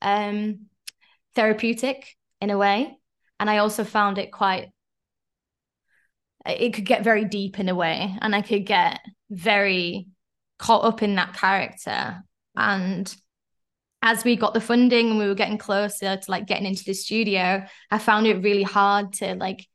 um 0.03 0.67
therapeutic 1.35 2.17
in 2.41 2.51
a 2.51 2.59
way. 2.59 2.97
And 3.39 3.49
I 3.49 3.59
also 3.59 3.85
found 3.85 4.19
it 4.19 4.31
quite 4.31 4.69
it 6.47 6.75
could 6.75 6.87
get 6.87 7.05
very 7.05 7.25
deep 7.25 7.59
in 7.59 7.69
a 7.69 7.75
way 7.75 8.17
and 8.21 8.35
I 8.35 8.43
could 8.43 8.67
get 8.67 9.01
very 9.31 10.09
caught 10.59 10.85
up 10.85 11.03
in 11.03 11.15
that 11.17 11.35
character 11.35 12.23
and 12.57 13.15
as 14.03 14.25
we 14.25 14.37
got 14.37 14.55
the 14.55 14.61
funding 14.61 15.11
and 15.11 15.19
we 15.19 15.27
were 15.27 15.35
getting 15.35 15.59
closer 15.59 16.17
to 16.17 16.31
like 16.31 16.47
getting 16.47 16.67
into 16.67 16.85
the 16.85 16.95
studio 16.95 17.63
I 17.91 17.99
found 17.99 18.27
it 18.27 18.43
really 18.43 18.63
hard 18.63 19.13
to 19.15 19.35
like 19.35 19.67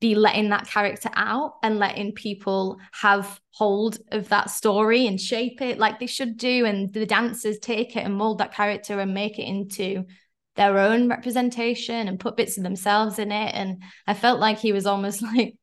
be 0.00 0.14
letting 0.14 0.50
that 0.50 0.66
character 0.66 1.10
out 1.14 1.54
and 1.62 1.78
letting 1.78 2.12
people 2.12 2.78
have 2.92 3.40
hold 3.52 3.98
of 4.12 4.28
that 4.28 4.50
story 4.50 5.06
and 5.06 5.20
shape 5.20 5.60
it 5.60 5.78
like 5.78 5.98
they 5.98 6.06
should 6.06 6.36
do 6.36 6.64
and 6.66 6.92
the 6.92 7.06
dancers 7.06 7.58
take 7.58 7.96
it 7.96 8.04
and 8.04 8.14
mold 8.14 8.38
that 8.38 8.54
character 8.54 9.00
and 9.00 9.14
make 9.14 9.38
it 9.38 9.48
into 9.48 10.04
their 10.58 10.76
own 10.78 11.08
representation 11.08 12.08
and 12.08 12.20
put 12.20 12.36
bits 12.36 12.58
of 12.58 12.64
themselves 12.64 13.18
in 13.18 13.32
it. 13.32 13.54
And 13.54 13.82
I 14.06 14.12
felt 14.12 14.40
like 14.40 14.58
he 14.58 14.72
was 14.72 14.86
almost 14.86 15.22
like 15.34 15.54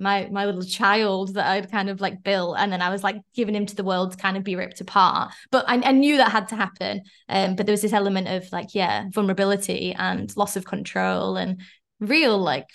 my 0.00 0.28
my 0.32 0.46
little 0.46 0.62
child 0.62 1.34
that 1.34 1.46
I'd 1.46 1.70
kind 1.70 1.90
of 1.90 2.00
like 2.00 2.22
built, 2.22 2.56
and 2.58 2.72
then 2.72 2.80
I 2.80 2.90
was 2.90 3.04
like 3.04 3.16
giving 3.34 3.54
him 3.54 3.66
to 3.66 3.76
the 3.76 3.84
world 3.84 4.12
to 4.12 4.16
kind 4.16 4.36
of 4.36 4.44
be 4.44 4.56
ripped 4.56 4.80
apart. 4.80 5.32
But 5.50 5.68
I, 5.68 5.76
I 5.76 5.92
knew 5.92 6.16
that 6.16 6.32
had 6.32 6.48
to 6.48 6.56
happen. 6.56 7.02
Um, 7.28 7.56
but 7.56 7.66
there 7.66 7.72
was 7.72 7.82
this 7.82 7.92
element 7.92 8.28
of 8.28 8.50
like 8.52 8.74
yeah, 8.74 9.04
vulnerability 9.12 9.92
and 9.92 10.34
loss 10.36 10.56
of 10.56 10.64
control 10.64 11.36
and 11.36 11.60
real 12.00 12.38
like 12.38 12.66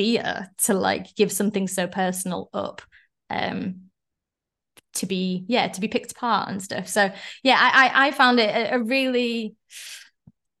fear 0.00 0.50
to 0.64 0.74
like 0.74 1.14
give 1.14 1.30
something 1.30 1.68
so 1.68 1.86
personal 1.86 2.48
up. 2.54 2.82
Um, 3.28 3.82
to 4.92 5.06
be 5.06 5.44
yeah 5.46 5.68
to 5.68 5.80
be 5.80 5.86
picked 5.86 6.10
apart 6.10 6.48
and 6.48 6.60
stuff 6.60 6.88
so 6.88 7.12
yeah 7.44 7.56
i 7.60 7.86
i, 7.86 8.06
I 8.08 8.10
found 8.10 8.40
it 8.40 8.50
a, 8.50 8.74
a 8.74 8.82
really 8.82 9.54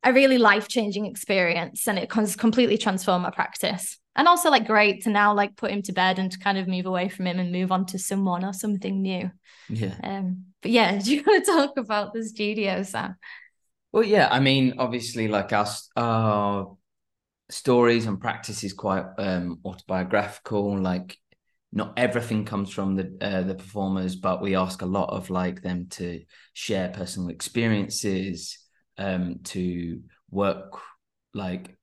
a 0.02 0.12
really 0.12 0.38
life 0.38 0.68
changing 0.68 1.06
experience 1.06 1.86
and 1.86 1.98
it 1.98 2.08
completely 2.08 2.78
transformed 2.78 3.22
my 3.22 3.30
practice. 3.30 3.98
And 4.16 4.26
also 4.26 4.50
like 4.50 4.66
great 4.66 5.04
to 5.04 5.10
now 5.10 5.34
like 5.34 5.56
put 5.56 5.70
him 5.70 5.82
to 5.82 5.92
bed 5.92 6.18
and 6.18 6.32
to 6.32 6.38
kind 6.38 6.58
of 6.58 6.66
move 6.66 6.86
away 6.86 7.08
from 7.08 7.26
him 7.26 7.38
and 7.38 7.52
move 7.52 7.70
on 7.70 7.86
to 7.86 7.98
someone 7.98 8.44
or 8.44 8.52
something 8.52 9.02
new. 9.02 9.30
Yeah. 9.68 9.94
Um, 10.02 10.46
but 10.62 10.70
yeah, 10.70 10.98
do 11.02 11.14
you 11.14 11.22
want 11.26 11.44
to 11.44 11.52
talk 11.52 11.76
about 11.76 12.12
the 12.12 12.24
studio, 12.24 12.82
Sam? 12.82 13.16
Well, 13.92 14.04
yeah, 14.04 14.28
I 14.30 14.40
mean, 14.40 14.74
obviously, 14.78 15.28
like 15.28 15.52
us 15.52 15.90
our 15.96 16.76
stories 17.50 18.06
and 18.06 18.20
practice 18.20 18.64
is 18.64 18.72
quite 18.72 19.04
um, 19.18 19.60
autobiographical. 19.64 20.78
Like, 20.78 21.16
not 21.72 21.94
everything 21.96 22.44
comes 22.44 22.70
from 22.70 22.96
the 22.96 23.16
uh, 23.20 23.42
the 23.42 23.54
performers, 23.54 24.16
but 24.16 24.42
we 24.42 24.56
ask 24.56 24.82
a 24.82 24.86
lot 24.86 25.10
of 25.10 25.30
like 25.30 25.62
them 25.62 25.86
to 25.90 26.22
share 26.52 26.88
personal 26.88 27.28
experiences, 27.28 28.58
um, 28.98 29.40
to 29.44 30.00
work 30.30 30.80
like 31.32 31.76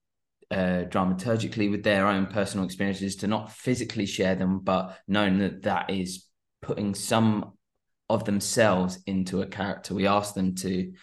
uh, 0.52 0.84
dramaturgically 0.90 1.72
with 1.72 1.84
their 1.84 2.08
own 2.08 2.28
personal 2.28 2.66
experiences, 2.66 3.18
to 3.18 3.28
not 3.28 3.52
physically 3.52 4.06
share 4.06 4.36
them, 4.36 4.60
but 4.60 4.98
knowing 5.08 5.40
that 5.40 5.64
that 5.64 5.90
is 5.90 6.26
putting 6.62 6.94
some 6.94 7.54
of 8.10 8.26
themselves 8.26 9.00
into 9.06 9.42
a 9.42 9.48
character. 9.48 9.94
We 9.94 10.08
ask 10.08 10.34
them 10.34 10.56
to. 10.56 10.94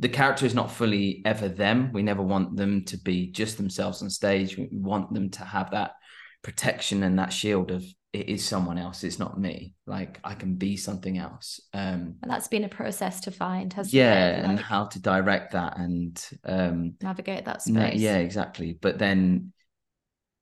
The 0.00 0.08
character 0.08 0.46
is 0.46 0.54
not 0.54 0.72
fully 0.72 1.22
ever 1.24 1.48
them. 1.48 1.92
We 1.92 2.02
never 2.02 2.22
want 2.22 2.56
them 2.56 2.84
to 2.86 2.96
be 2.98 3.30
just 3.30 3.56
themselves 3.56 4.02
on 4.02 4.10
stage. 4.10 4.56
We 4.56 4.68
want 4.72 5.14
them 5.14 5.30
to 5.30 5.44
have 5.44 5.70
that 5.70 5.92
protection 6.42 7.02
and 7.02 7.18
that 7.18 7.32
shield 7.32 7.70
of 7.70 7.84
it 8.12 8.28
is 8.28 8.44
someone 8.44 8.78
else. 8.78 9.04
It's 9.04 9.20
not 9.20 9.38
me. 9.38 9.74
Like 9.86 10.18
i 10.24 10.34
can 10.34 10.56
be 10.56 10.76
something 10.76 11.18
else. 11.18 11.60
Um 11.72 12.16
and 12.22 12.30
that's 12.30 12.48
been 12.48 12.64
a 12.64 12.68
process 12.68 13.20
to 13.22 13.30
find 13.30 13.72
hasn't 13.72 13.94
yeah 13.94 14.38
like, 14.40 14.48
and 14.48 14.58
how 14.58 14.86
to 14.86 15.00
direct 15.00 15.52
that 15.52 15.78
and 15.78 16.28
um 16.44 16.94
navigate 17.02 17.44
that 17.44 17.62
space. 17.62 18.00
yeah 18.00 18.16
exactly. 18.16 18.78
But 18.80 18.98
then 18.98 19.52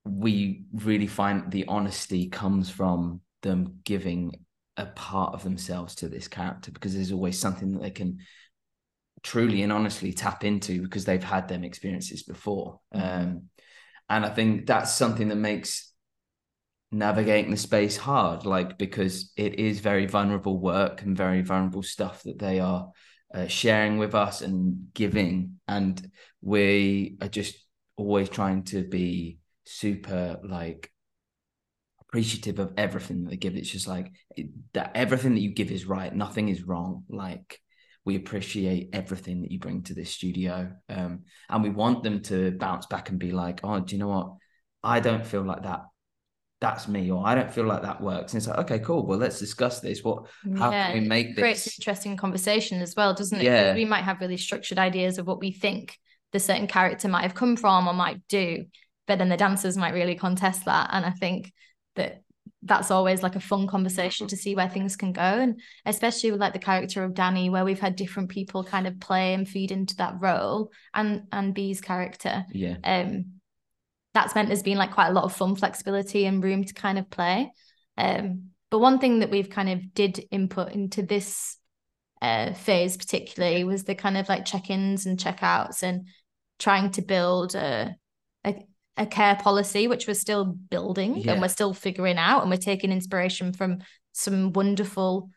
we 0.05 0.63
really 0.73 1.07
find 1.07 1.51
the 1.51 1.65
honesty 1.67 2.27
comes 2.29 2.69
from 2.69 3.21
them 3.43 3.79
giving 3.83 4.33
a 4.77 4.85
part 4.85 5.33
of 5.33 5.43
themselves 5.43 5.93
to 5.95 6.07
this 6.07 6.27
character 6.27 6.71
because 6.71 6.95
there's 6.95 7.11
always 7.11 7.37
something 7.37 7.73
that 7.73 7.81
they 7.81 7.91
can 7.91 8.19
truly 9.23 9.61
and 9.63 9.71
honestly 9.71 10.13
tap 10.13 10.43
into 10.43 10.81
because 10.81 11.05
they've 11.05 11.23
had 11.23 11.47
them 11.47 11.63
experiences 11.63 12.23
before. 12.23 12.79
Mm-hmm. 12.93 13.27
um 13.27 13.43
and 14.11 14.25
i 14.25 14.29
think 14.29 14.65
that's 14.65 14.91
something 14.93 15.27
that 15.27 15.35
makes 15.35 15.93
navigating 16.91 17.51
the 17.51 17.57
space 17.57 17.95
hard 17.95 18.45
like 18.45 18.79
because 18.79 19.31
it 19.37 19.59
is 19.59 19.79
very 19.79 20.07
vulnerable 20.07 20.59
work 20.59 21.03
and 21.03 21.15
very 21.15 21.43
vulnerable 21.43 21.83
stuff 21.83 22.23
that 22.23 22.39
they 22.39 22.59
are 22.59 22.89
uh, 23.33 23.47
sharing 23.47 23.97
with 23.97 24.15
us 24.15 24.41
and 24.41 24.87
giving. 24.93 25.59
And 25.67 26.11
we 26.41 27.17
are 27.21 27.27
just 27.27 27.55
always 27.95 28.29
trying 28.29 28.63
to 28.63 28.83
be 28.83 29.39
super 29.65 30.39
like 30.43 30.91
appreciative 32.01 32.59
of 32.59 32.73
everything 32.77 33.23
that 33.23 33.29
they 33.29 33.37
give. 33.37 33.55
It's 33.55 33.69
just 33.69 33.87
like 33.87 34.11
it, 34.35 34.47
that 34.73 34.91
everything 34.95 35.35
that 35.35 35.41
you 35.41 35.53
give 35.53 35.71
is 35.71 35.85
right. 35.85 36.13
Nothing 36.13 36.49
is 36.49 36.63
wrong. 36.63 37.03
Like 37.09 37.59
we 38.05 38.15
appreciate 38.15 38.89
everything 38.93 39.41
that 39.41 39.51
you 39.51 39.59
bring 39.59 39.83
to 39.83 39.93
this 39.93 40.11
studio 40.11 40.71
um, 40.89 41.23
and 41.49 41.63
we 41.63 41.69
want 41.69 42.03
them 42.03 42.21
to 42.21 42.51
bounce 42.51 42.85
back 42.85 43.09
and 43.09 43.19
be 43.19 43.31
like 43.31 43.59
oh 43.63 43.79
do 43.79 43.95
you 43.95 43.99
know 43.99 44.07
what 44.07 44.33
i 44.83 44.99
don't 44.99 45.25
feel 45.25 45.43
like 45.43 45.63
that 45.63 45.81
that's 46.61 46.87
me 46.87 47.09
or 47.09 47.25
I 47.25 47.35
don't 47.35 47.51
feel 47.51 47.65
like 47.65 47.83
that 47.83 48.01
works. 48.01 48.33
And 48.33 48.39
it's 48.39 48.47
like, 48.47 48.59
okay, 48.59 48.79
cool. 48.79 49.05
Well, 49.05 49.17
let's 49.17 49.39
discuss 49.39 49.79
this. 49.79 50.03
What 50.03 50.25
how 50.57 50.71
yeah, 50.71 50.91
can 50.91 51.01
we 51.01 51.07
make 51.07 51.35
this 51.35 51.41
creates 51.41 51.79
interesting 51.79 52.17
conversation 52.17 52.81
as 52.81 52.95
well, 52.95 53.13
doesn't 53.13 53.39
it? 53.39 53.43
Yeah. 53.43 53.73
We 53.73 53.85
might 53.85 54.03
have 54.03 54.19
really 54.19 54.37
structured 54.37 54.77
ideas 54.77 55.17
of 55.17 55.27
what 55.27 55.39
we 55.39 55.51
think 55.51 55.97
the 56.31 56.39
certain 56.39 56.67
character 56.67 57.07
might 57.07 57.23
have 57.23 57.33
come 57.33 57.55
from 57.55 57.87
or 57.87 57.93
might 57.93 58.21
do, 58.27 58.65
but 59.07 59.19
then 59.19 59.29
the 59.29 59.37
dancers 59.37 59.77
might 59.77 59.93
really 59.93 60.15
contest 60.15 60.65
that. 60.65 60.89
And 60.91 61.05
I 61.05 61.11
think 61.11 61.51
that 61.95 62.23
that's 62.63 62.91
always 62.91 63.23
like 63.23 63.35
a 63.35 63.39
fun 63.39 63.67
conversation 63.67 64.27
to 64.27 64.35
see 64.37 64.55
where 64.55 64.69
things 64.69 64.95
can 64.95 65.13
go. 65.13 65.21
And 65.21 65.61
especially 65.85 66.31
with 66.31 66.41
like 66.41 66.53
the 66.53 66.59
character 66.59 67.03
of 67.03 67.13
Danny, 67.13 67.49
where 67.49 67.63
we've 67.63 67.79
had 67.79 67.95
different 67.95 68.29
people 68.29 68.63
kind 68.63 68.85
of 68.85 68.99
play 68.99 69.33
and 69.33 69.47
feed 69.47 69.71
into 69.71 69.95
that 69.97 70.15
role 70.19 70.71
and 70.93 71.23
and 71.31 71.53
B's 71.53 71.81
character. 71.81 72.45
Yeah. 72.51 72.77
Um 72.83 73.39
that's 74.13 74.35
meant 74.35 74.47
there's 74.47 74.63
been 74.63 74.77
like 74.77 74.91
quite 74.91 75.09
a 75.09 75.13
lot 75.13 75.23
of 75.23 75.35
fun 75.35 75.55
flexibility 75.55 76.25
and 76.25 76.43
room 76.43 76.63
to 76.63 76.73
kind 76.73 76.97
of 76.97 77.09
play. 77.09 77.51
Um, 77.97 78.49
but 78.69 78.79
one 78.79 78.99
thing 78.99 79.19
that 79.19 79.29
we've 79.29 79.49
kind 79.49 79.69
of 79.69 79.93
did 79.93 80.25
input 80.31 80.71
into 80.71 81.03
this 81.03 81.57
uh, 82.21 82.53
phase 82.53 82.97
particularly 82.97 83.63
was 83.63 83.83
the 83.83 83.95
kind 83.95 84.17
of 84.17 84.27
like 84.27 84.45
check-ins 84.45 85.05
and 85.05 85.19
check-outs 85.19 85.83
and 85.83 86.07
trying 86.57 86.91
to 86.91 87.01
build 87.01 87.55
a, 87.55 87.95
a, 88.45 88.55
a 88.97 89.05
care 89.05 89.35
policy 89.35 89.87
which 89.87 90.07
we're 90.07 90.13
still 90.13 90.45
building 90.45 91.17
yeah. 91.17 91.31
and 91.31 91.41
we're 91.41 91.47
still 91.47 91.73
figuring 91.73 92.17
out 92.17 92.41
and 92.41 92.49
we're 92.49 92.57
taking 92.57 92.91
inspiration 92.91 93.53
from 93.53 93.79
some 94.11 94.51
wonderful 94.51 95.29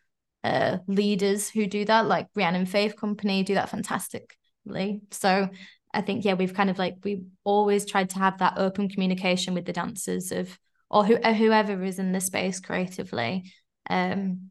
uh, 0.44 0.78
leaders 0.88 1.48
who 1.48 1.66
do 1.66 1.84
that 1.84 2.06
like 2.06 2.26
Rhiannon 2.34 2.66
Faith 2.66 2.96
Company 2.96 3.42
do 3.42 3.54
that 3.54 3.68
fantastically 3.68 5.00
so 5.10 5.48
I 5.94 6.00
think 6.00 6.24
yeah, 6.24 6.34
we've 6.34 6.54
kind 6.54 6.70
of 6.70 6.78
like 6.78 6.96
we 7.04 7.24
always 7.44 7.84
tried 7.84 8.10
to 8.10 8.18
have 8.18 8.38
that 8.38 8.54
open 8.56 8.88
communication 8.88 9.54
with 9.54 9.66
the 9.66 9.72
dancers 9.72 10.32
of 10.32 10.58
or 10.90 11.04
who, 11.04 11.16
uh, 11.16 11.32
whoever 11.32 11.82
is 11.82 11.98
in 11.98 12.12
the 12.12 12.20
space 12.20 12.60
creatively, 12.60 13.50
um, 13.88 14.50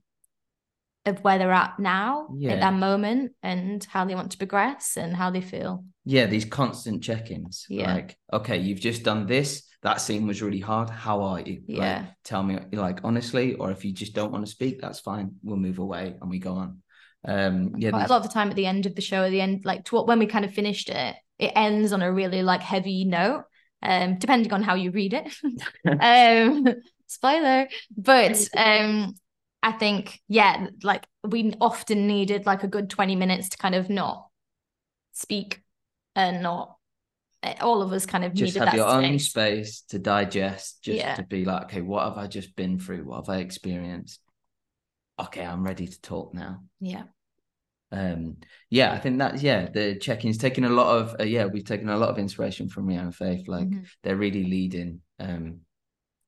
of 1.05 1.19
where 1.23 1.37
they're 1.37 1.51
at 1.51 1.79
now 1.79 2.27
yeah. 2.35 2.51
at 2.51 2.59
that 2.59 2.73
moment 2.73 3.31
and 3.41 3.83
how 3.85 4.05
they 4.05 4.15
want 4.15 4.31
to 4.31 4.37
progress 4.37 4.97
and 4.97 5.15
how 5.15 5.31
they 5.31 5.41
feel. 5.41 5.83
Yeah, 6.05 6.25
these 6.27 6.45
constant 6.45 7.03
check-ins. 7.03 7.65
Yeah. 7.69 7.93
Like, 7.93 8.17
okay, 8.31 8.57
you've 8.57 8.79
just 8.79 9.03
done 9.03 9.25
this. 9.25 9.63
That 9.83 9.99
scene 9.99 10.27
was 10.27 10.41
really 10.41 10.59
hard. 10.59 10.89
How 10.89 11.23
are 11.23 11.41
you? 11.41 11.63
Yeah. 11.65 11.99
Like, 12.01 12.09
tell 12.23 12.43
me, 12.43 12.59
like, 12.71 12.99
honestly, 13.03 13.55
or 13.55 13.71
if 13.71 13.83
you 13.83 13.91
just 13.91 14.13
don't 14.13 14.31
want 14.31 14.45
to 14.45 14.51
speak, 14.51 14.79
that's 14.79 14.99
fine. 14.99 15.35
We'll 15.43 15.57
move 15.57 15.79
away 15.79 16.15
and 16.21 16.29
we 16.29 16.39
go 16.39 16.53
on. 16.53 16.81
Um, 17.27 17.75
yeah, 17.77 17.91
these... 17.91 18.07
a 18.07 18.11
lot 18.11 18.17
of 18.17 18.23
the 18.23 18.33
time 18.33 18.49
at 18.49 18.55
the 18.55 18.65
end 18.65 18.85
of 18.85 18.95
the 18.95 19.01
show, 19.01 19.23
at 19.23 19.31
the 19.31 19.41
end, 19.41 19.65
like 19.65 19.85
to 19.85 19.95
what 19.95 20.07
when 20.07 20.19
we 20.19 20.27
kind 20.27 20.45
of 20.45 20.53
finished 20.53 20.89
it, 20.89 21.15
it 21.39 21.51
ends 21.55 21.93
on 21.93 22.01
a 22.01 22.11
really 22.11 22.43
like 22.43 22.61
heavy 22.61 23.05
note 23.05 23.43
um 23.83 24.17
depending 24.19 24.53
on 24.53 24.61
how 24.61 24.75
you 24.75 24.91
read 24.91 25.13
it 25.13 25.33
um 25.99 26.65
spoiler 27.07 27.67
but 27.97 28.47
um 28.55 29.13
i 29.63 29.71
think 29.71 30.19
yeah 30.27 30.67
like 30.83 31.05
we 31.23 31.53
often 31.61 32.07
needed 32.07 32.45
like 32.45 32.63
a 32.63 32.67
good 32.67 32.89
20 32.89 33.15
minutes 33.15 33.49
to 33.49 33.57
kind 33.57 33.75
of 33.75 33.89
not 33.89 34.27
speak 35.13 35.61
and 36.15 36.41
not 36.41 36.75
eh, 37.43 37.55
all 37.61 37.81
of 37.81 37.91
us 37.93 38.05
kind 38.05 38.23
of 38.23 38.33
just 38.33 38.57
have 38.57 38.73
your 38.73 38.89
space. 38.89 39.09
own 39.11 39.19
space 39.19 39.81
to 39.89 39.99
digest 39.99 40.83
just 40.83 40.97
yeah. 40.97 41.15
to 41.15 41.23
be 41.23 41.45
like 41.45 41.65
okay 41.65 41.81
what 41.81 42.03
have 42.03 42.17
i 42.17 42.27
just 42.27 42.55
been 42.55 42.79
through 42.79 43.03
what 43.03 43.17
have 43.17 43.29
i 43.29 43.39
experienced 43.39 44.19
okay 45.19 45.45
i'm 45.45 45.63
ready 45.63 45.87
to 45.87 46.01
talk 46.01 46.33
now 46.33 46.59
yeah 46.79 47.03
um 47.91 48.37
yeah 48.69 48.93
i 48.93 48.97
think 48.97 49.19
that 49.19 49.41
yeah 49.41 49.67
the 49.69 49.95
check-ins 49.95 50.37
taking 50.37 50.63
a 50.63 50.69
lot 50.69 50.97
of 50.97 51.15
uh, 51.19 51.23
yeah 51.23 51.45
we've 51.45 51.65
taken 51.65 51.89
a 51.89 51.97
lot 51.97 52.09
of 52.09 52.17
inspiration 52.17 52.69
from 52.69 52.87
Rhiannon 52.87 53.11
Faith 53.11 53.47
like 53.49 53.67
mm-hmm. 53.67 53.83
they're 54.01 54.15
really 54.15 54.45
leading 54.45 55.01
um 55.19 55.59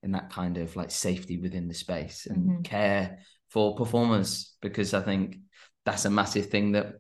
in 0.03 0.11
that 0.11 0.29
kind 0.29 0.57
of 0.57 0.75
like 0.75 0.91
safety 0.91 1.37
within 1.37 1.67
the 1.67 1.73
space 1.73 2.27
and 2.29 2.49
mm-hmm. 2.49 2.61
care 2.61 3.19
for 3.49 3.75
performers 3.75 4.55
because 4.61 4.93
i 4.93 5.01
think 5.01 5.37
that's 5.85 6.05
a 6.05 6.09
massive 6.09 6.47
thing 6.47 6.73
that 6.73 6.93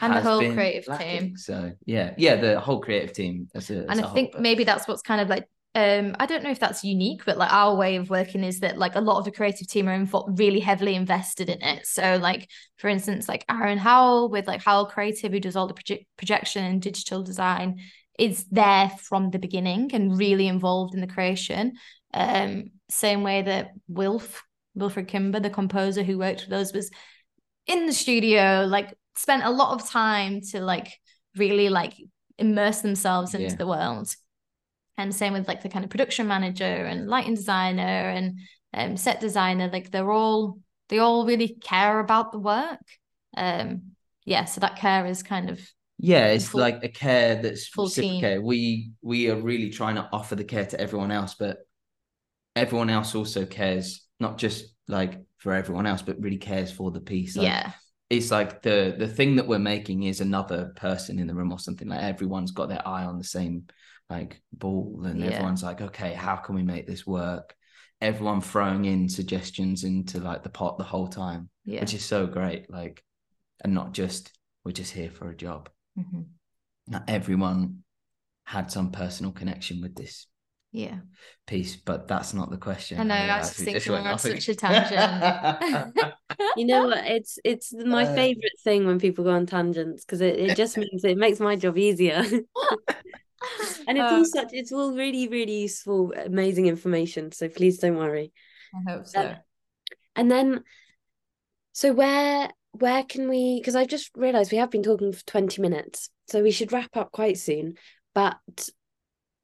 And 0.00 0.12
the 0.14 0.20
whole 0.20 0.52
creative 0.52 0.86
lacking. 0.88 1.20
team. 1.20 1.36
So 1.38 1.72
yeah, 1.86 2.12
yeah, 2.18 2.36
the 2.36 2.60
whole 2.60 2.80
creative 2.80 3.14
team. 3.14 3.48
As 3.54 3.70
a, 3.70 3.76
as 3.78 3.84
and 3.88 4.00
I 4.00 4.02
whole, 4.02 4.14
think 4.14 4.32
but- 4.32 4.42
maybe 4.42 4.64
that's 4.64 4.86
what's 4.86 5.00
kind 5.00 5.20
of 5.22 5.28
like 5.28 5.48
um 5.74 6.14
I 6.20 6.26
don't 6.26 6.42
know 6.44 6.50
if 6.50 6.60
that's 6.60 6.84
unique, 6.84 7.22
but 7.24 7.38
like 7.38 7.50
our 7.52 7.74
way 7.74 7.96
of 7.96 8.10
working 8.10 8.44
is 8.44 8.60
that 8.60 8.76
like 8.76 8.94
a 8.96 9.00
lot 9.00 9.18
of 9.18 9.24
the 9.24 9.30
creative 9.30 9.66
team 9.68 9.88
are 9.88 9.98
invo- 9.98 10.38
really 10.38 10.60
heavily 10.60 10.94
invested 10.94 11.48
in 11.48 11.62
it. 11.62 11.86
So 11.86 12.18
like 12.20 12.48
for 12.76 12.88
instance, 12.88 13.26
like 13.28 13.44
Aaron 13.48 13.78
Howell 13.78 14.28
with 14.30 14.46
like 14.46 14.62
Howell 14.62 14.86
Creative, 14.86 15.32
who 15.32 15.40
does 15.40 15.56
all 15.56 15.66
the 15.66 15.74
proje- 15.80 16.06
projection 16.18 16.64
and 16.64 16.82
digital 16.82 17.22
design, 17.22 17.78
is 18.18 18.44
there 18.50 18.90
from 19.08 19.30
the 19.30 19.38
beginning 19.38 19.90
and 19.94 20.18
really 20.18 20.48
involved 20.48 20.94
in 20.94 21.00
the 21.00 21.06
creation. 21.06 21.72
Um, 22.14 22.70
same 22.88 23.22
way 23.22 23.42
that 23.42 23.72
Wilf 23.88 24.42
Wilfred 24.74 25.08
Kimber, 25.08 25.40
the 25.40 25.50
composer 25.50 26.02
who 26.02 26.18
worked 26.18 26.44
with 26.44 26.52
us, 26.52 26.72
was 26.72 26.90
in 27.66 27.86
the 27.86 27.92
studio, 27.92 28.66
like 28.68 28.94
spent 29.16 29.42
a 29.44 29.50
lot 29.50 29.72
of 29.80 29.88
time 29.88 30.40
to 30.52 30.60
like 30.60 30.92
really 31.36 31.68
like 31.68 31.94
immerse 32.38 32.80
themselves 32.80 33.34
into 33.34 33.46
Yeah. 33.48 33.54
the 33.56 33.66
world. 33.66 34.14
And 34.98 35.14
same 35.14 35.32
with 35.34 35.48
like 35.48 35.62
the 35.62 35.68
kind 35.68 35.84
of 35.84 35.90
production 35.90 36.26
manager 36.26 36.64
and 36.64 37.06
lighting 37.08 37.34
designer 37.34 37.82
and 37.82 38.38
um, 38.72 38.96
set 38.96 39.20
designer, 39.20 39.68
like 39.72 39.90
they're 39.90 40.10
all 40.12 40.58
they 40.88 40.98
all 40.98 41.26
really 41.26 41.48
care 41.48 41.98
about 42.00 42.32
the 42.32 42.38
work. 42.38 42.80
Um, 43.36 43.92
yeah, 44.24 44.44
so 44.44 44.60
that 44.60 44.76
care 44.76 45.06
is 45.06 45.22
kind 45.22 45.50
of 45.50 45.60
Yeah, 45.98 46.26
it's 46.28 46.48
full- 46.48 46.60
like 46.60 46.82
a 46.84 46.88
care 46.88 47.42
that's 47.42 47.66
full 47.66 47.88
team. 47.88 48.14
reciprocated. 48.14 48.44
We 48.44 48.92
we 49.02 49.28
are 49.30 49.40
really 49.40 49.70
trying 49.70 49.96
to 49.96 50.08
offer 50.12 50.34
the 50.36 50.44
care 50.44 50.66
to 50.66 50.80
everyone 50.80 51.10
else, 51.10 51.34
but 51.34 51.58
everyone 52.56 52.90
else 52.90 53.14
also 53.14 53.44
cares, 53.46 54.06
not 54.18 54.38
just 54.38 54.74
like 54.88 55.20
for 55.38 55.52
everyone 55.52 55.86
else, 55.86 56.02
but 56.02 56.20
really 56.20 56.38
cares 56.38 56.72
for 56.72 56.90
the 56.90 57.00
piece. 57.00 57.36
Like, 57.36 57.44
yeah, 57.46 57.72
it's 58.10 58.30
like 58.30 58.62
the 58.62 58.96
the 58.98 59.06
thing 59.08 59.36
that 59.36 59.46
we're 59.46 59.58
making 59.58 60.04
is 60.04 60.20
another 60.20 60.72
person 60.76 61.18
in 61.18 61.26
the 61.26 61.34
room 61.34 61.52
or 61.52 61.58
something. 61.58 61.86
Like 61.88 62.02
everyone's 62.02 62.52
got 62.52 62.68
their 62.68 62.86
eye 62.86 63.04
on 63.04 63.18
the 63.18 63.24
same 63.24 63.66
like 64.08 64.40
ball, 64.52 65.02
and 65.04 65.20
Yeah. 65.20 65.26
everyone's 65.32 65.62
like, 65.62 65.80
okay, 65.80 66.14
how 66.14 66.36
can 66.36 66.54
we 66.54 66.62
make 66.62 66.86
this 66.86 67.06
work? 67.06 67.54
Everyone 68.00 68.40
throwing 68.40 68.84
in 68.84 69.08
suggestions 69.08 69.84
into 69.84 70.20
like 70.20 70.42
the 70.42 70.48
pot 70.50 70.78
the 70.78 70.84
whole 70.84 71.08
time, 71.08 71.48
yeah. 71.64 71.80
which 71.80 71.94
is 71.94 72.04
so 72.04 72.26
great. 72.26 72.70
Like, 72.70 73.02
and 73.64 73.74
not 73.74 73.92
just 73.92 74.32
we're 74.64 74.72
just 74.72 74.92
here 74.92 75.10
for 75.10 75.30
a 75.30 75.36
job. 75.36 75.68
Mhm. 75.98 76.26
Not 76.88 77.04
everyone 77.08 77.82
had 78.44 78.70
some 78.70 78.92
personal 78.92 79.32
connection 79.32 79.80
with 79.80 79.96
this 79.96 80.26
Yeah. 80.72 80.98
piece, 81.46 81.76
but 81.76 82.08
that's 82.08 82.34
not 82.34 82.50
the 82.50 82.58
question. 82.58 82.98
I 82.98 83.04
know, 83.04 83.14
I 83.14 83.36
was 83.38 83.50
just 83.50 83.64
we 83.64 83.64
thinking 83.64 83.92
went 83.92 84.06
we're 84.06 84.12
on 84.12 84.18
such 84.18 84.48
a 84.48 84.54
again. 84.68 85.24
You 86.54 86.64
know 86.66 86.84
what? 86.84 87.06
It's 87.06 87.38
it's 87.44 87.72
my 87.74 88.04
Uh, 88.04 88.06
favorite 88.06 88.58
thing 88.64 88.86
when 88.86 88.98
people 88.98 89.24
go 89.24 89.30
on 89.32 89.46
tangents 89.46 90.04
because 90.04 90.22
it, 90.22 90.38
it 90.38 90.54
just 90.54 90.76
means 90.78 91.04
it 91.04 91.18
makes 91.18 91.38
my 91.40 91.56
job 91.56 91.78
easier. 91.78 92.24
And 93.86 93.98
it's 93.98 94.10
Uh, 94.10 94.12
all 94.12 94.24
such 94.24 94.48
it's 94.52 94.72
all 94.72 94.94
really, 94.94 95.28
really 95.28 95.62
useful, 95.62 96.12
amazing 96.12 96.66
information. 96.66 97.32
So 97.32 97.48
please 97.48 97.78
don't 97.78 97.96
worry. 97.96 98.32
I 98.74 98.90
hope 98.90 99.06
so. 99.06 99.20
Um, 99.20 99.36
And 100.16 100.30
then 100.30 100.64
so 101.72 101.92
where 101.92 102.50
where 102.72 103.04
can 103.04 103.28
we 103.28 103.58
because 103.60 103.76
I've 103.76 103.88
just 103.88 104.10
realised 104.16 104.52
we 104.52 104.58
have 104.58 104.70
been 104.70 104.82
talking 104.82 105.12
for 105.12 105.24
20 105.26 105.60
minutes, 105.62 106.10
so 106.28 106.42
we 106.42 106.50
should 106.50 106.72
wrap 106.72 106.96
up 106.96 107.12
quite 107.12 107.38
soon. 107.38 107.74
But 108.14 108.38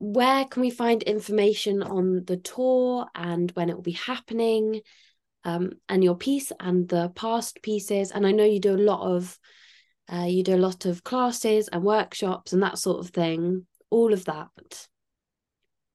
where 0.03 0.45
can 0.47 0.63
we 0.63 0.71
find 0.71 1.01
information 1.05 1.81
on 1.81 2.25
the 2.25 2.37
tour 2.37 3.07
and 3.15 3.53
when 3.53 3.71
it 3.71 3.77
will 3.77 3.83
be 3.83 3.93
happening? 3.93 4.81
Um, 5.45 5.73
and 5.89 6.03
your 6.03 6.17
piece 6.17 6.51
and 6.59 6.89
the 6.89 7.11
past 7.11 7.63
pieces. 7.63 8.11
And 8.11 8.27
I 8.27 8.33
know 8.33 8.45
you 8.45 8.59
do 8.59 8.75
a 8.75 8.77
lot 8.77 9.01
of 9.01 9.39
uh, 10.13 10.25
you 10.25 10.43
do 10.43 10.57
a 10.57 10.67
lot 10.67 10.87
of 10.87 11.05
classes 11.05 11.69
and 11.69 11.85
workshops 11.85 12.53
and 12.53 12.63
that 12.65 12.79
sort 12.79 12.99
of 12.99 13.13
thing. 13.13 13.67
All 13.91 14.13
of 14.13 14.25
that. 14.25 14.49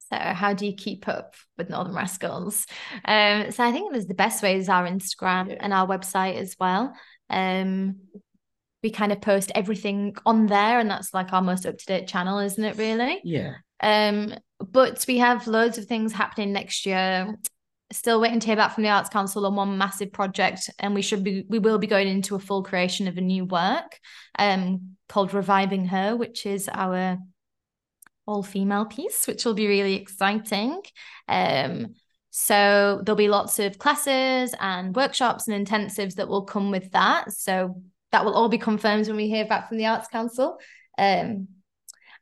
So 0.10 0.16
how 0.18 0.54
do 0.54 0.66
you 0.66 0.74
keep 0.74 1.10
up 1.10 1.36
with 1.58 1.70
Northern 1.70 1.94
Rascals? 1.94 2.66
Um, 3.04 3.52
so 3.52 3.64
I 3.64 3.74
think 3.74 3.92
there's 3.92 4.08
the 4.08 4.14
best 4.14 4.42
way 4.42 4.56
is 4.56 4.70
our 4.70 4.88
Instagram 4.88 5.50
Yeah. 5.50 5.58
and 5.60 5.74
our 5.74 5.86
website 5.86 6.36
as 6.36 6.56
well. 6.58 6.94
Um, 7.30 7.98
we 8.84 8.92
kind 8.92 9.12
of 9.12 9.22
post 9.22 9.52
everything 9.56 10.16
on 10.26 10.48
there, 10.48 10.80
and 10.80 10.90
that's 10.90 11.14
like 11.14 11.34
our 11.34 11.42
most 11.42 11.66
up 11.66 11.78
to 11.78 11.86
date 11.86 12.08
channel, 12.08 12.40
isn't 12.40 12.64
it? 12.64 12.78
Really. 12.78 13.22
yeah. 13.24 13.56
Um, 13.82 14.34
but 14.60 15.06
we 15.08 15.20
have 15.20 15.48
loads 15.48 15.78
of 15.78 15.86
things 15.86 16.14
happening 16.14 16.52
next 16.52 16.86
year. 16.86 17.38
Still 17.92 18.20
waiting 18.20 18.40
to 18.40 18.48
hear 18.48 18.56
back 18.56 18.74
from 18.74 18.84
the 18.84 18.90
Arts 18.90 19.10
Council 19.10 19.46
on 19.46 19.56
one 19.56 19.78
massive 19.78 20.12
project, 20.12 20.70
and 20.80 20.94
we 20.94 21.02
should 21.02 21.24
be 21.24 21.46
we 21.48 21.60
will 21.60 21.78
be 21.78 21.88
going 21.88 22.08
into 22.08 22.36
a 22.36 22.40
full 22.40 22.64
creation 22.64 23.08
of 23.08 23.18
a 23.18 23.22
new 23.22 23.46
work, 23.46 24.00
um, 24.38 24.98
called 25.08 25.34
Reviving 25.34 25.86
Her, 25.86 26.16
which 26.16 26.46
is 26.46 26.70
our 26.72 27.18
all 28.26 28.44
female 28.44 28.86
piece, 28.86 29.26
which 29.26 29.46
will 29.46 29.54
be 29.54 29.68
really 29.68 29.96
exciting. 29.96 30.82
Um, 31.28 31.96
so 32.30 33.02
there'll 33.04 33.16
be 33.16 33.30
lots 33.30 33.58
of 33.58 33.80
classes 33.80 34.54
and 34.60 34.96
workshops 34.96 35.48
and 35.48 35.66
intensives 35.66 36.16
that 36.16 36.28
will 36.28 36.44
come 36.44 36.70
with 36.70 36.92
that. 36.92 37.32
So 37.32 37.82
that 38.12 38.26
will 38.26 38.34
all 38.34 38.50
be 38.50 38.58
confirmed 38.58 39.08
when 39.08 39.18
we 39.18 39.30
hear 39.30 39.46
back 39.46 39.68
from 39.68 39.78
the 39.78 39.86
Arts 39.86 40.08
Council. 40.08 40.58
Um, 40.98 41.48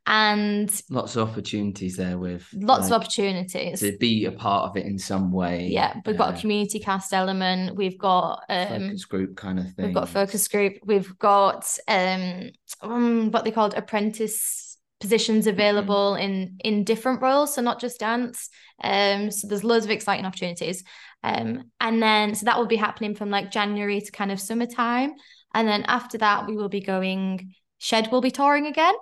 and 0.08 0.70
Lots 0.92 1.16
of 1.16 1.30
opportunities 1.30 1.98
there 1.98 2.20
with 2.20 2.48
lots 2.54 2.88
of 2.88 2.94
opportunities. 2.94 3.80
to 3.80 3.98
be 3.98 4.26
a 4.26 4.32
part 4.32 4.70
of 4.70 4.78
it 4.78 4.86
in 4.86 5.00
some 5.00 5.32
way. 5.32 5.68
Yeah, 5.72 5.96
we've 6.06 6.18
got 6.18 6.36
uh, 6.36 6.38
a 6.38 6.40
community 6.40 6.80
cast 6.80 7.12
element. 7.12 7.76
We've 7.76 7.98
got 7.98 8.44
um, 8.48 8.68
focus 8.68 9.06
group 9.06 9.36
kind 9.36 9.58
of 9.58 9.66
thing. 9.74 9.86
we've 9.86 9.96
got 9.96 10.10
focus 10.10 10.48
group. 10.48 10.74
We've 10.86 11.18
got 11.18 11.66
um, 11.88 12.52
um 12.82 13.32
what 13.32 13.46
they 13.46 13.52
called 13.52 13.74
apprentice 13.74 14.78
positions 15.00 15.48
available 15.48 16.14
in 16.16 16.58
in 16.64 16.84
different 16.84 17.22
roles, 17.24 17.56
so 17.56 17.64
not 17.64 17.82
just 17.82 18.00
dance. 18.00 18.50
Um, 18.84 19.32
so 19.32 19.48
there's 19.48 19.64
loads 19.64 19.86
of 19.86 19.92
exciting 19.92 20.26
opportunities. 20.26 20.84
Um, 21.24 21.72
and 21.82 22.02
then 22.02 22.36
so 22.36 22.46
that 22.46 22.60
will 22.60 22.68
be 22.68 22.76
happening 22.76 23.16
from 23.16 23.32
like 23.32 23.50
January 23.50 24.02
to 24.02 24.12
kind 24.12 24.32
of 24.32 24.40
summertime, 24.40 25.14
and 25.56 25.68
then 25.68 25.84
after 25.88 26.20
that 26.20 26.46
we 26.46 26.56
will 26.56 26.70
be 26.70 26.82
going. 26.82 27.56
Shed 27.78 28.12
will 28.12 28.22
be 28.22 28.32
touring 28.32 28.68
again. 28.68 28.94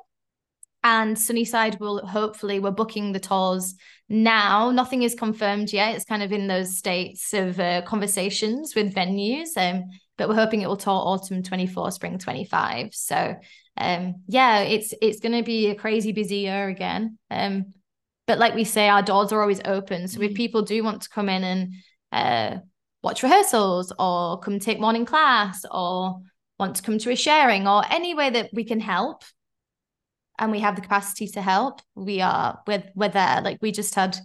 And 0.84 1.18
Sunnyside 1.18 1.80
will 1.80 2.06
hopefully 2.06 2.60
we're 2.60 2.72
booking 2.72 3.14
the 3.14 3.20
tours 3.20 3.76
now. 4.10 4.72
Nothing 4.72 5.04
is 5.04 5.16
confirmed 5.16 5.72
yet. 5.72 5.96
It's 5.96 6.06
kind 6.06 6.22
of 6.24 6.32
in 6.34 6.48
those 6.48 6.78
states 6.78 7.34
of 7.34 7.60
uh, 7.60 7.84
conversations 7.84 8.76
with 8.76 8.94
venues. 8.94 9.56
Um, 9.56 9.86
but 10.18 10.28
we're 10.28 10.36
hoping 10.36 10.62
it 10.62 10.68
will 10.68 10.76
tour 10.78 10.94
autumn 10.94 11.44
24, 11.44 11.92
spring 11.92 12.18
25. 12.18 12.94
So 12.94 13.36
um 13.78 14.16
yeah, 14.28 14.60
it's 14.60 14.94
it's 15.02 15.20
gonna 15.20 15.44
be 15.44 15.70
a 15.70 15.76
crazy 15.76 16.12
busy 16.12 16.38
year 16.38 16.68
again. 16.68 17.18
Um, 17.32 17.74
but 18.28 18.40
like 18.40 18.56
we 18.56 18.64
say, 18.64 18.90
our 18.90 19.02
doors 19.02 19.32
are 19.32 19.42
always 19.42 19.62
open. 19.66 20.08
So 20.08 20.22
if 20.22 20.32
Mm. 20.32 20.36
people 20.36 20.62
do 20.64 20.84
want 20.84 21.04
to 21.04 21.10
come 21.10 21.30
in 21.30 21.44
and 21.44 21.74
uh 22.12 22.60
watch 23.02 23.24
rehearsals 23.24 23.94
or 23.98 24.40
come 24.40 24.60
take 24.60 24.80
morning 24.80 25.06
class 25.06 25.66
or 25.72 26.22
want 26.60 26.76
to 26.76 26.84
come 26.84 26.98
to 27.00 27.12
a 27.12 27.16
sharing 27.16 27.68
or 27.68 27.84
any 27.90 28.14
way 28.14 28.30
that 28.30 28.50
we 28.54 28.64
can 28.64 28.80
help 28.80 29.24
and 30.40 30.52
we 30.52 30.60
have 30.60 30.76
the 30.76 30.82
capacity 30.82 31.28
to 31.28 31.42
help 31.42 31.82
we 31.96 32.22
are 32.22 32.60
we're, 32.68 32.84
we're 32.96 33.10
there. 33.10 33.42
Like 33.42 33.60
we 33.62 33.72
just 33.72 33.96
had 33.96 34.18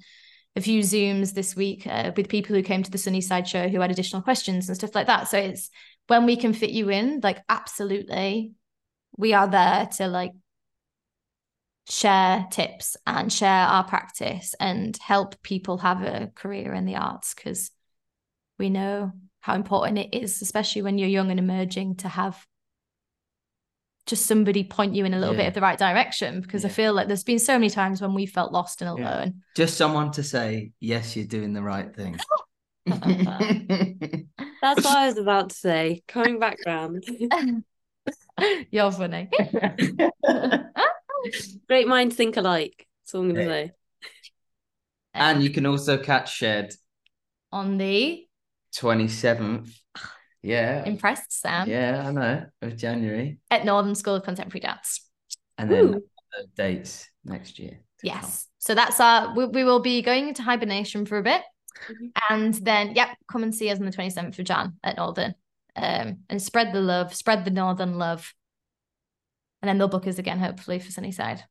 a 0.57 0.61
few 0.61 0.83
zooms 0.83 1.35
this 1.35 1.55
week 1.55 1.87
uh, 1.87 2.13
with 2.17 2.29
people 2.29 2.55
who 2.55 2.63
came 2.63 2.83
to 2.83 2.91
the 2.91 2.99
sunnyside 2.99 3.47
show 3.47 3.69
who 3.69 3.81
had 3.81 3.91
additional 3.91 4.23
questions 4.23 4.69
and 4.69 4.77
stuff 4.77 4.95
like 4.95 5.07
that. 5.07 5.29
So 5.29 5.39
it's 5.39 5.71
when 6.09 6.27
we 6.27 6.37
can 6.37 6.53
fit 6.53 6.71
you 6.71 6.91
in 6.91 7.21
like 7.23 7.39
absolutely 7.49 8.53
we 9.17 9.35
are 9.35 9.49
there 9.49 9.87
to 9.97 10.09
like 10.09 10.33
share 11.89 12.47
tips 12.51 12.97
and 13.07 13.33
share 13.33 13.67
our 13.67 13.85
practice 13.85 14.55
and 14.61 14.97
help 14.99 15.41
people 15.43 15.79
have 15.79 16.03
a 16.03 16.31
career 16.35 16.75
in 16.75 16.85
the 16.85 16.97
arts 16.97 17.35
because 17.35 17.71
we 18.59 18.69
know 18.69 19.13
how 19.41 19.55
important 19.55 19.99
it 19.99 20.15
is 20.15 20.43
especially 20.43 20.83
when 20.83 20.99
you're 20.99 21.09
young 21.09 21.31
and 21.31 21.39
emerging 21.41 21.95
to 21.97 22.09
have 22.09 22.45
just 24.07 24.27
somebody 24.27 24.65
point 24.65 24.95
you 24.95 25.05
in 25.05 25.13
a 25.13 25.19
little 25.19 25.35
bit 25.35 25.47
of 25.47 25.55
the 25.55 25.61
right 25.61 25.79
direction 25.79 26.41
because 26.41 26.65
I 26.65 26.71
feel 26.71 26.95
like 26.95 27.09
there's 27.09 27.25
been 27.25 27.39
so 27.39 27.53
many 27.55 27.69
times 27.69 28.01
when 28.01 28.15
we 28.15 28.25
felt 28.25 28.53
lost 28.53 28.81
and 28.81 28.99
Yeah. 28.99 29.15
alone. 29.17 29.43
Just 29.55 29.77
someone 29.77 30.13
to 30.13 30.23
say, 30.23 30.73
yes, 30.81 31.15
you're 31.15 31.27
doing 31.27 31.53
the 31.53 31.63
right 31.63 31.95
thing. 31.95 32.19
That's 32.87 34.85
what 34.85 34.87
I 34.87 35.07
was 35.09 35.19
about 35.19 35.51
to 35.51 35.57
say. 35.57 36.03
Coming 36.09 36.39
back 36.39 36.57
round. 36.65 37.05
You're 38.71 38.93
funny. 38.93 39.29
Great 41.69 41.89
minds 41.89 42.17
think 42.17 42.37
alike. 42.37 42.87
That's 43.03 43.15
all 43.15 43.23
I'm 43.23 43.29
gonna 43.35 43.41
Yeah. 43.43 43.47
say. 43.47 43.73
and 45.15 45.43
you 45.43 45.51
can 45.51 45.67
also 45.67 45.99
catch 45.99 46.33
Shed 46.35 46.73
on 47.51 47.77
the 47.79 48.28
27th. 48.81 49.71
Yeah. 50.43 50.85
impressed 50.85 51.33
Sam 51.33 51.69
Yeah, 51.69 52.05
I 52.07 52.13
know. 52.13 52.47
Of 52.63 52.77
January. 52.77 53.39
at 53.51 53.65
Northern 53.65 53.95
School 53.95 54.15
of 54.15 54.23
Contemporary 54.23 54.61
Dance. 54.61 55.05
And 55.59 55.71
then 55.71 55.91
Woo. 55.93 56.03
the 56.33 56.47
dates 56.57 57.09
next 57.25 57.59
year. 57.59 57.81
to 58.01 58.07
Yes. 58.07 58.47
So 58.59 58.75
that's 58.75 59.01
our 59.01 59.35
we, 59.35 59.47
we 59.47 59.65
will 59.65 59.81
be 59.81 60.01
going 60.03 60.29
into 60.29 60.43
hibernation 60.43 61.07
for 61.07 61.19
a 61.19 61.23
bit. 61.23 61.43
Mhm. 61.91 62.11
And 62.31 62.55
then 62.55 62.95
yep, 62.95 63.17
come 63.31 63.43
and 63.43 63.55
see 63.55 63.69
us 63.71 63.79
on 63.81 63.85
the 63.85 63.93
27th 63.93 64.39
of 64.39 64.45
Jan 64.45 64.75
at 64.85 64.97
Northern. 64.97 65.35
Um 65.75 66.19
and 66.29 66.41
spread 66.41 66.73
the 66.73 66.81
love, 66.81 67.15
spread 67.15 67.45
the 67.45 67.51
Northern 67.51 67.99
love. 67.99 68.33
and 69.61 69.69
then 69.69 69.77
they'll 69.79 69.89
book 69.89 70.07
us 70.07 70.19
again, 70.21 70.39
hopefully 70.39 70.79
for 70.79 70.93
Sunnyside. 70.93 71.43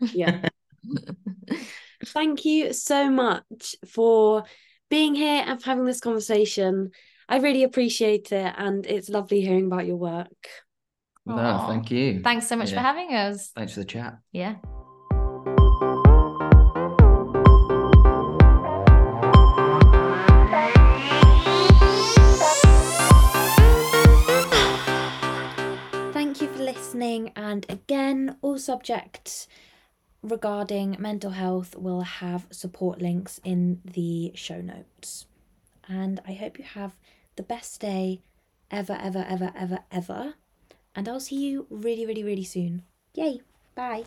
Yeah. 0.00 0.48
Thank 2.06 2.46
you 2.46 2.72
so 2.72 3.10
much 3.10 3.76
for 3.86 4.44
being 4.90 5.14
here 5.14 5.42
and 5.46 5.62
for 5.62 5.70
having 5.70 5.86
this 5.86 6.00
conversation. 6.00 6.90
I 7.28 7.38
really 7.38 7.62
appreciate 7.62 8.32
it, 8.32 8.54
and 8.58 8.84
it's 8.86 9.08
lovely 9.08 9.40
hearing 9.40 9.66
about 9.66 9.86
your 9.86 9.96
work. 9.96 10.48
no, 11.24 11.36
Aw. 11.36 11.68
thank 11.68 11.90
you. 11.90 12.20
Thanks 12.22 12.48
so 12.48 12.56
much 12.56 12.72
for 12.72 12.80
having 12.80 13.14
us. 13.14 13.50
Thanks 13.54 13.74
for 13.74 13.80
the 13.80 13.86
chat. 13.86 14.18
Yeah. 14.32 14.56
Thank 26.12 26.42
you 26.42 26.48
for 26.48 26.62
listening. 26.62 27.32
And 27.36 27.64
again, 27.68 28.36
all 28.42 28.58
subjects 28.58 29.48
regarding 30.22 30.96
mental 30.98 31.30
health 31.30 31.76
will 31.76 32.02
have 32.02 32.46
support 32.50 33.00
links 33.00 33.40
in 33.44 33.80
the 33.84 34.32
show 34.34 34.60
notes. 34.60 35.26
And 35.88 36.20
I 36.26 36.32
hope 36.32 36.58
you 36.58 36.64
have 36.64 36.96
the 37.36 37.42
best 37.42 37.80
day 37.80 38.22
ever, 38.70 38.98
ever, 39.00 39.24
ever, 39.28 39.52
ever, 39.56 39.80
ever. 39.90 40.34
And 40.94 41.08
I'll 41.08 41.20
see 41.20 41.36
you 41.36 41.66
really, 41.70 42.06
really, 42.06 42.24
really 42.24 42.44
soon. 42.44 42.82
Yay. 43.14 43.40
Bye. 43.74 44.04